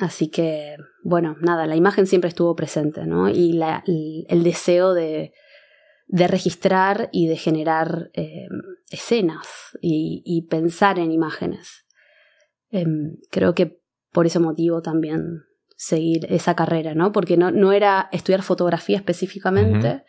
así 0.01 0.29
que, 0.29 0.77
bueno, 1.05 1.37
nada, 1.41 1.67
la 1.67 1.77
imagen 1.77 2.07
siempre 2.07 2.29
estuvo 2.29 2.57
presente, 2.57 3.07
¿no? 3.07 3.29
Y 3.29 3.53
la, 3.53 3.85
el, 3.87 4.43
deseo 4.43 4.93
de, 4.93 5.33
de, 6.09 6.27
registrar 6.27 7.09
y 7.13 7.29
de 7.29 7.37
generar 7.37 8.11
eh, 8.15 8.49
escenas 8.91 9.47
y, 9.81 10.47
pensar 10.51 10.99
en 10.99 11.13
imágenes. 11.13 11.87
Eh, 12.73 12.87
creo 13.31 13.55
que 13.55 13.81
por 14.11 14.27
ese 14.27 14.41
motivo 14.41 14.83
también 14.83 15.45
seguir 15.81 16.27
esa 16.29 16.55
carrera, 16.55 16.95
¿no? 16.95 17.11
Porque 17.11 17.39
no, 17.39 17.51
no 17.51 17.73
era 17.73 18.11
estudiar 18.13 18.43
fotografía 18.43 18.99
específicamente, 18.99 20.05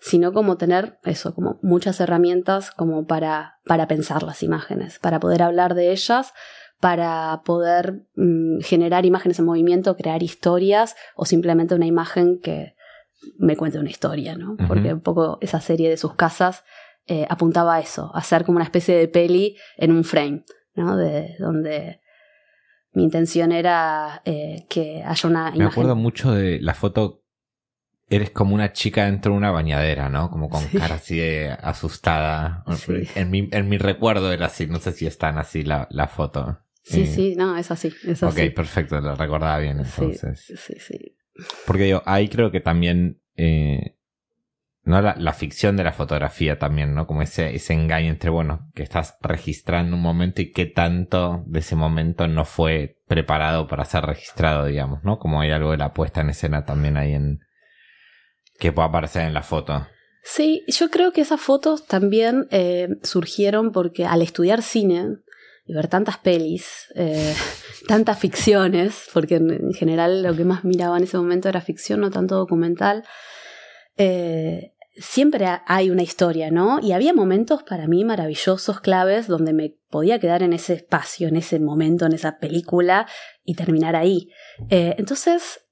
sino 0.00 0.32
como 0.32 0.56
tener 0.56 0.98
eso, 1.04 1.32
como 1.32 1.60
muchas 1.62 2.00
herramientas 2.00 2.72
como 2.72 3.06
para, 3.06 3.60
para 3.64 3.86
pensar 3.86 4.24
las 4.24 4.42
imágenes, 4.42 4.98
para 4.98 5.20
poder 5.20 5.44
hablar 5.44 5.76
de 5.76 5.92
ellas, 5.92 6.32
para 6.80 7.42
poder 7.44 8.02
mm, 8.16 8.62
generar 8.62 9.06
imágenes 9.06 9.38
en 9.38 9.44
movimiento, 9.44 9.96
crear 9.96 10.24
historias 10.24 10.96
o 11.14 11.24
simplemente 11.24 11.76
una 11.76 11.86
imagen 11.86 12.40
que 12.40 12.74
me 13.38 13.56
cuente 13.56 13.78
una 13.78 13.90
historia, 13.90 14.34
¿no? 14.34 14.56
Porque 14.66 14.92
un 14.92 15.02
poco 15.02 15.38
esa 15.40 15.60
serie 15.60 15.88
de 15.88 15.98
sus 15.98 16.16
casas 16.16 16.64
eh, 17.06 17.28
apuntaba 17.30 17.76
a 17.76 17.80
eso, 17.80 18.10
a 18.12 18.18
hacer 18.18 18.44
como 18.44 18.56
una 18.56 18.64
especie 18.64 18.96
de 18.96 19.06
peli 19.06 19.56
en 19.76 19.92
un 19.92 20.02
frame, 20.02 20.42
¿no? 20.74 20.96
De 20.96 21.36
donde 21.38 22.01
mi 22.92 23.04
intención 23.04 23.52
era 23.52 24.22
eh, 24.24 24.66
que 24.68 25.02
haya 25.04 25.28
una 25.28 25.40
imagen. 25.40 25.58
Me 25.58 25.64
acuerdo 25.64 25.96
mucho 25.96 26.32
de 26.32 26.60
la 26.60 26.74
foto 26.74 27.22
eres 28.08 28.30
como 28.30 28.54
una 28.54 28.72
chica 28.72 29.06
dentro 29.06 29.32
de 29.32 29.38
una 29.38 29.50
bañadera, 29.50 30.10
¿no? 30.10 30.30
Como 30.30 30.50
con 30.50 30.62
cara 30.66 30.96
así 30.96 31.20
asustada. 31.62 32.62
En, 33.14 33.30
mi, 33.30 33.48
en 33.50 33.68
mi 33.68 33.78
recuerdo 33.78 34.32
era 34.32 34.46
así, 34.46 34.66
no 34.66 34.78
sé 34.78 34.92
si 34.92 35.06
es 35.06 35.16
tan 35.16 35.38
así 35.38 35.62
la, 35.62 35.88
la 35.90 36.08
foto. 36.08 36.58
Sí, 36.82 37.02
eh, 37.02 37.06
sí, 37.06 37.34
no, 37.36 37.56
es 37.56 37.70
así, 37.70 37.92
es 38.04 38.22
así. 38.22 38.48
Ok, 38.48 38.54
perfecto, 38.54 39.00
lo 39.00 39.14
recordaba 39.14 39.58
bien 39.58 39.80
entonces. 39.80 40.44
Sí, 40.44 40.74
sí, 40.78 41.16
Porque 41.66 41.88
yo 41.88 42.02
ahí 42.04 42.28
creo 42.28 42.50
que 42.50 42.60
también, 42.60 43.22
eh, 43.36 43.96
¿no? 44.84 45.00
La, 45.00 45.14
la, 45.18 45.32
ficción 45.32 45.76
de 45.76 45.84
la 45.84 45.92
fotografía 45.92 46.58
también, 46.58 46.94
¿no? 46.94 47.06
Como 47.06 47.22
ese, 47.22 47.54
ese 47.54 47.74
engaño 47.74 48.10
entre, 48.10 48.30
bueno, 48.30 48.70
que 48.74 48.82
estás 48.82 49.16
registrando 49.20 49.96
un 49.96 50.02
momento 50.02 50.42
y 50.42 50.52
qué 50.52 50.66
tanto 50.66 51.42
de 51.46 51.60
ese 51.60 51.76
momento 51.76 52.28
no 52.28 52.44
fue 52.44 52.98
preparado 53.06 53.66
para 53.66 53.84
ser 53.84 54.04
registrado, 54.04 54.66
digamos, 54.66 55.04
¿no? 55.04 55.18
Como 55.18 55.40
hay 55.40 55.50
algo 55.50 55.70
de 55.70 55.78
la 55.78 55.92
puesta 55.92 56.20
en 56.20 56.30
escena 56.30 56.64
también 56.64 56.96
ahí 56.96 57.12
en, 57.12 57.40
que 58.58 58.72
pueda 58.72 58.88
aparecer 58.88 59.22
en 59.22 59.34
la 59.34 59.42
foto. 59.42 59.86
Sí, 60.22 60.64
yo 60.68 60.88
creo 60.88 61.12
que 61.12 61.20
esas 61.20 61.40
fotos 61.40 61.86
también 61.86 62.46
eh, 62.50 62.88
surgieron 63.02 63.72
porque 63.72 64.06
al 64.06 64.22
estudiar 64.22 64.62
cine 64.62 65.16
y 65.64 65.74
ver 65.74 65.88
tantas 65.88 66.18
pelis, 66.18 66.86
eh, 66.94 67.34
tantas 67.88 68.18
ficciones, 68.18 69.08
porque 69.12 69.36
en, 69.36 69.72
general 69.74 70.22
lo 70.22 70.34
que 70.36 70.44
más 70.44 70.64
miraba 70.64 70.96
en 70.96 71.04
ese 71.04 71.16
momento 71.16 71.48
era 71.48 71.60
ficción, 71.60 72.00
no 72.00 72.10
tanto 72.10 72.36
documental, 72.36 73.04
eh, 73.96 74.74
siempre 74.96 75.46
hay 75.66 75.90
una 75.90 76.02
historia, 76.02 76.50
¿no? 76.50 76.78
Y 76.80 76.92
había 76.92 77.14
momentos 77.14 77.62
para 77.62 77.86
mí 77.86 78.04
maravillosos, 78.04 78.80
claves, 78.80 79.26
donde 79.26 79.52
me 79.52 79.76
podía 79.90 80.18
quedar 80.18 80.42
en 80.42 80.52
ese 80.52 80.74
espacio, 80.74 81.28
en 81.28 81.36
ese 81.36 81.58
momento, 81.60 82.06
en 82.06 82.12
esa 82.12 82.38
película 82.38 83.06
y 83.44 83.54
terminar 83.54 83.96
ahí. 83.96 84.28
entonces, 84.68 85.62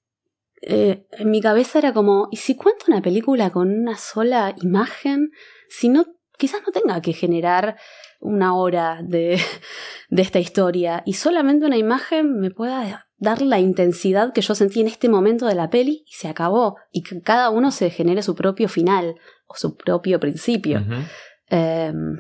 eh, 0.63 1.07
en 1.13 1.31
mi 1.31 1.41
cabeza 1.41 1.79
era 1.79 1.93
como, 1.93 2.29
¿y 2.31 2.37
si 2.37 2.55
cuento 2.55 2.85
una 2.89 3.01
película 3.01 3.51
con 3.51 3.71
una 3.71 3.97
sola 3.97 4.55
imagen? 4.61 5.31
Si 5.69 5.89
no, 5.89 6.05
quizás 6.37 6.61
no 6.67 6.73
tenga 6.73 7.01
que 7.01 7.13
generar 7.13 7.77
una 8.21 8.55
hora 8.55 9.01
de, 9.03 9.41
de 10.11 10.23
esta 10.23 10.39
historia 10.39 11.03
y 11.07 11.15
solamente 11.15 11.67
una 11.67 11.79
imagen 11.79 12.39
me 12.39 12.51
pueda 12.51 13.10
dar 13.21 13.43
la 13.43 13.61
intensidad 13.61 14.33
que 14.33 14.41
yo 14.41 14.55
sentí 14.55 14.81
en 14.81 14.89
este 14.89 15.09
momento 15.09 15.47
de 15.47 15.55
la 15.55 15.71
peli 15.71 16.05
y 16.07 16.13
se 16.13 16.27
acabó. 16.27 16.77
Y 16.91 17.03
que 17.03 17.21
cada 17.21 17.51
uno 17.51 17.71
se 17.71 17.91
genere 17.91 18.23
su 18.23 18.35
propio 18.35 18.69
final 18.69 19.15
o 19.47 19.55
su 19.55 19.77
propio 19.77 20.19
principio. 20.19 20.83
Em, 21.47 22.19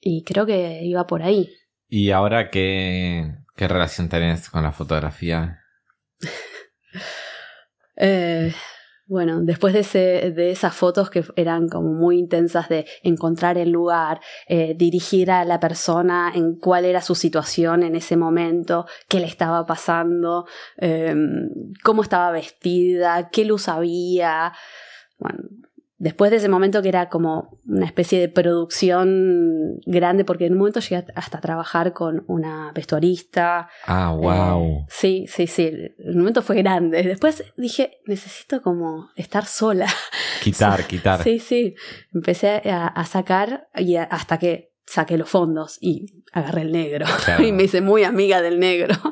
y 0.00 0.24
creo 0.24 0.46
que 0.46 0.80
iba 0.82 1.06
por 1.06 1.22
ahí. 1.22 1.50
¿Y 1.86 2.10
ahora 2.10 2.50
qué, 2.50 3.34
qué 3.56 3.68
relación 3.68 4.08
tenés 4.08 4.50
con 4.50 4.62
la 4.62 4.72
fotografía? 4.72 5.60
Eh, 8.00 8.54
bueno, 9.08 9.40
después 9.40 9.72
de, 9.72 9.80
ese, 9.80 10.32
de, 10.32 10.50
esas 10.50 10.74
fotos 10.74 11.08
que 11.08 11.24
eran 11.34 11.68
como 11.68 11.94
muy 11.94 12.18
intensas 12.18 12.68
de 12.68 12.86
encontrar 13.02 13.56
el 13.56 13.70
lugar, 13.70 14.20
eh, 14.46 14.74
dirigir 14.76 15.30
a 15.30 15.46
la 15.46 15.58
persona 15.58 16.30
en 16.34 16.56
cuál 16.56 16.84
era 16.84 17.00
su 17.00 17.14
situación 17.14 17.82
en 17.82 17.96
ese 17.96 18.18
momento, 18.18 18.86
qué 19.08 19.18
le 19.18 19.26
estaba 19.26 19.64
pasando, 19.64 20.46
em, 20.76 21.48
cómo 21.82 22.02
estaba 22.02 22.30
vestida, 22.32 23.30
qué 23.30 23.46
luz 23.46 23.68
había. 23.68 24.52
Bueno, 25.18 25.38
después 25.98 26.30
de 26.30 26.38
ese 26.38 26.48
momento 26.48 26.80
que 26.80 26.88
era 26.88 27.08
como 27.08 27.60
una 27.66 27.84
especie 27.84 28.20
de 28.20 28.28
producción 28.28 29.80
grande, 29.84 30.24
porque 30.24 30.46
en 30.46 30.52
un 30.52 30.58
momento 30.58 30.80
llegué 30.80 31.04
hasta 31.14 31.38
a 31.38 31.40
trabajar 31.40 31.92
con 31.92 32.24
una 32.28 32.72
vestuarista. 32.72 33.68
Ah, 33.84 34.12
wow. 34.12 34.62
Eh, 34.62 34.86
sí, 34.88 35.26
sí, 35.28 35.46
sí. 35.46 35.66
El 35.98 36.16
momento 36.16 36.42
fue 36.42 36.56
grande. 36.56 37.02
Después 37.02 37.44
dije, 37.56 37.98
necesito 38.06 38.62
como 38.62 39.10
estar 39.16 39.44
sola. 39.44 39.86
Quitar, 40.42 40.84
quitar. 40.86 41.22
Sí, 41.22 41.38
sí. 41.38 41.74
Empecé 42.14 42.62
a, 42.70 43.04
sacar 43.04 43.68
y 43.74 43.96
hasta 43.96 44.38
que 44.38 44.74
saqué 44.88 45.18
los 45.18 45.28
fondos 45.28 45.78
y 45.80 46.06
agarré 46.32 46.62
el 46.62 46.72
negro. 46.72 47.06
y 47.38 47.52
me 47.52 47.64
hice 47.64 47.80
muy 47.80 48.04
amiga 48.04 48.42
del 48.42 48.58
negro. 48.58 48.94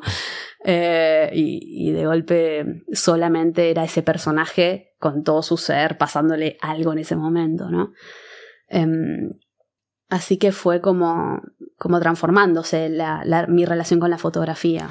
Eh, 0.69 1.31
y, 1.33 1.93
de 1.93 2.07
golpe 2.07 2.83
solamente 2.93 3.71
era 3.71 3.85
ese 3.85 4.03
personaje 4.03 4.97
con 4.99 5.23
todo 5.23 5.41
su 5.43 5.59
ser 5.59 5.97
pasándole 5.97 6.57
algo 6.61 6.93
en 6.93 6.99
ese 6.99 7.15
momento, 7.15 7.71
¿no? 7.71 7.93
Em, 8.67 9.39
así 10.09 10.39
que 10.39 10.51
fue 10.51 10.81
como, 10.81 11.41
como 11.79 12.01
transformándose 12.01 12.91
mi 13.47 13.65
relación 13.65 14.01
con 14.01 14.11
la 14.11 14.19
fotografía. 14.19 14.89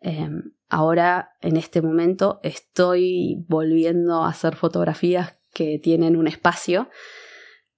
Em, 0.00 0.52
ahora, 0.68 1.30
en 1.40 1.56
este 1.56 1.82
momento, 1.82 2.38
estoy 2.44 3.44
volviendo 3.48 4.22
a 4.22 4.28
hacer 4.28 4.54
fotografías 4.54 5.40
que 5.52 5.80
tienen 5.82 6.16
un 6.16 6.28
espacio 6.28 6.88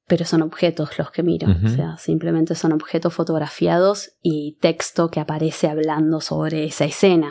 pero 0.09 0.25
son 0.25 0.43
objetos 0.43 0.99
los 0.99 1.11
que 1.11 1.23
miro, 1.23 1.49
o 1.65 1.69
sea, 1.69 1.99
simplemente 1.99 2.55
son 2.55 2.73
objetos 2.73 3.15
fotografiados 3.15 4.17
y 4.23 4.57
texto 4.61 5.11
que 5.11 5.21
aparece 5.21 5.69
hablando 5.69 6.21
sobre 6.21 6.65
esa 6.65 6.87
escena. 6.87 7.31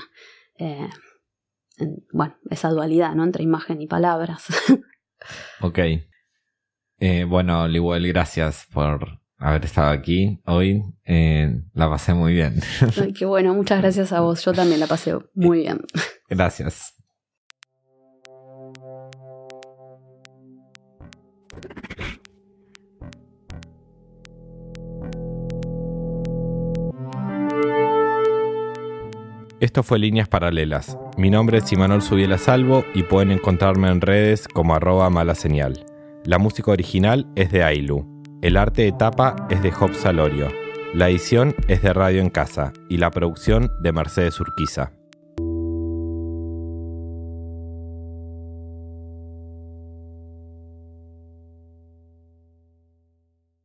Eh, 0.59 0.87
bueno, 2.13 2.35
esa 2.49 2.69
dualidad, 2.69 3.15
¿no? 3.15 3.23
Entre 3.23 3.43
imagen 3.43 3.81
y 3.81 3.87
palabras. 3.87 4.45
ok. 5.61 5.79
Eh, 6.99 7.25
bueno, 7.25 7.67
igual 7.67 8.07
gracias 8.07 8.67
por 8.71 9.19
haber 9.37 9.65
estado 9.65 9.89
aquí 9.89 10.39
hoy. 10.45 10.83
Eh, 11.05 11.61
la 11.73 11.89
pasé 11.89 12.13
muy 12.13 12.33
bien. 12.33 12.59
Ay, 13.01 13.13
qué 13.13 13.25
bueno, 13.25 13.53
muchas 13.53 13.81
gracias 13.81 14.13
a 14.13 14.21
vos. 14.21 14.43
Yo 14.45 14.53
también 14.53 14.79
la 14.79 14.87
pasé 14.87 15.15
muy 15.33 15.59
bien. 15.59 15.81
Gracias. 16.29 16.96
Esto 29.59 29.81
fue 29.81 29.97
Líneas 29.97 30.27
Paralelas. 30.27 30.99
Mi 31.17 31.31
nombre 31.31 31.57
es 31.57 31.71
Imanol 31.71 32.03
Subiela 32.03 32.37
Salvo 32.37 32.85
y 32.93 33.01
pueden 33.01 33.31
encontrarme 33.31 33.89
en 33.89 34.01
redes 34.01 34.47
como 34.47 34.75
arroba 34.75 35.09
mala 35.09 35.33
señal. 35.33 35.83
La 36.25 36.37
música 36.37 36.69
original 36.69 37.25
es 37.35 37.51
de 37.51 37.63
Ailu. 37.63 38.05
El 38.43 38.55
arte 38.55 38.83
de 38.83 38.91
tapa 38.91 39.35
es 39.49 39.63
de 39.63 39.71
Job 39.71 39.95
Salorio. 39.95 40.49
La 40.93 41.09
edición 41.09 41.55
es 41.67 41.81
de 41.81 41.91
Radio 41.91 42.21
en 42.21 42.29
Casa 42.29 42.71
y 42.87 42.97
la 42.97 43.09
producción 43.09 43.71
de 43.81 43.93
Mercedes 43.93 44.39
Urquiza. 44.39 44.91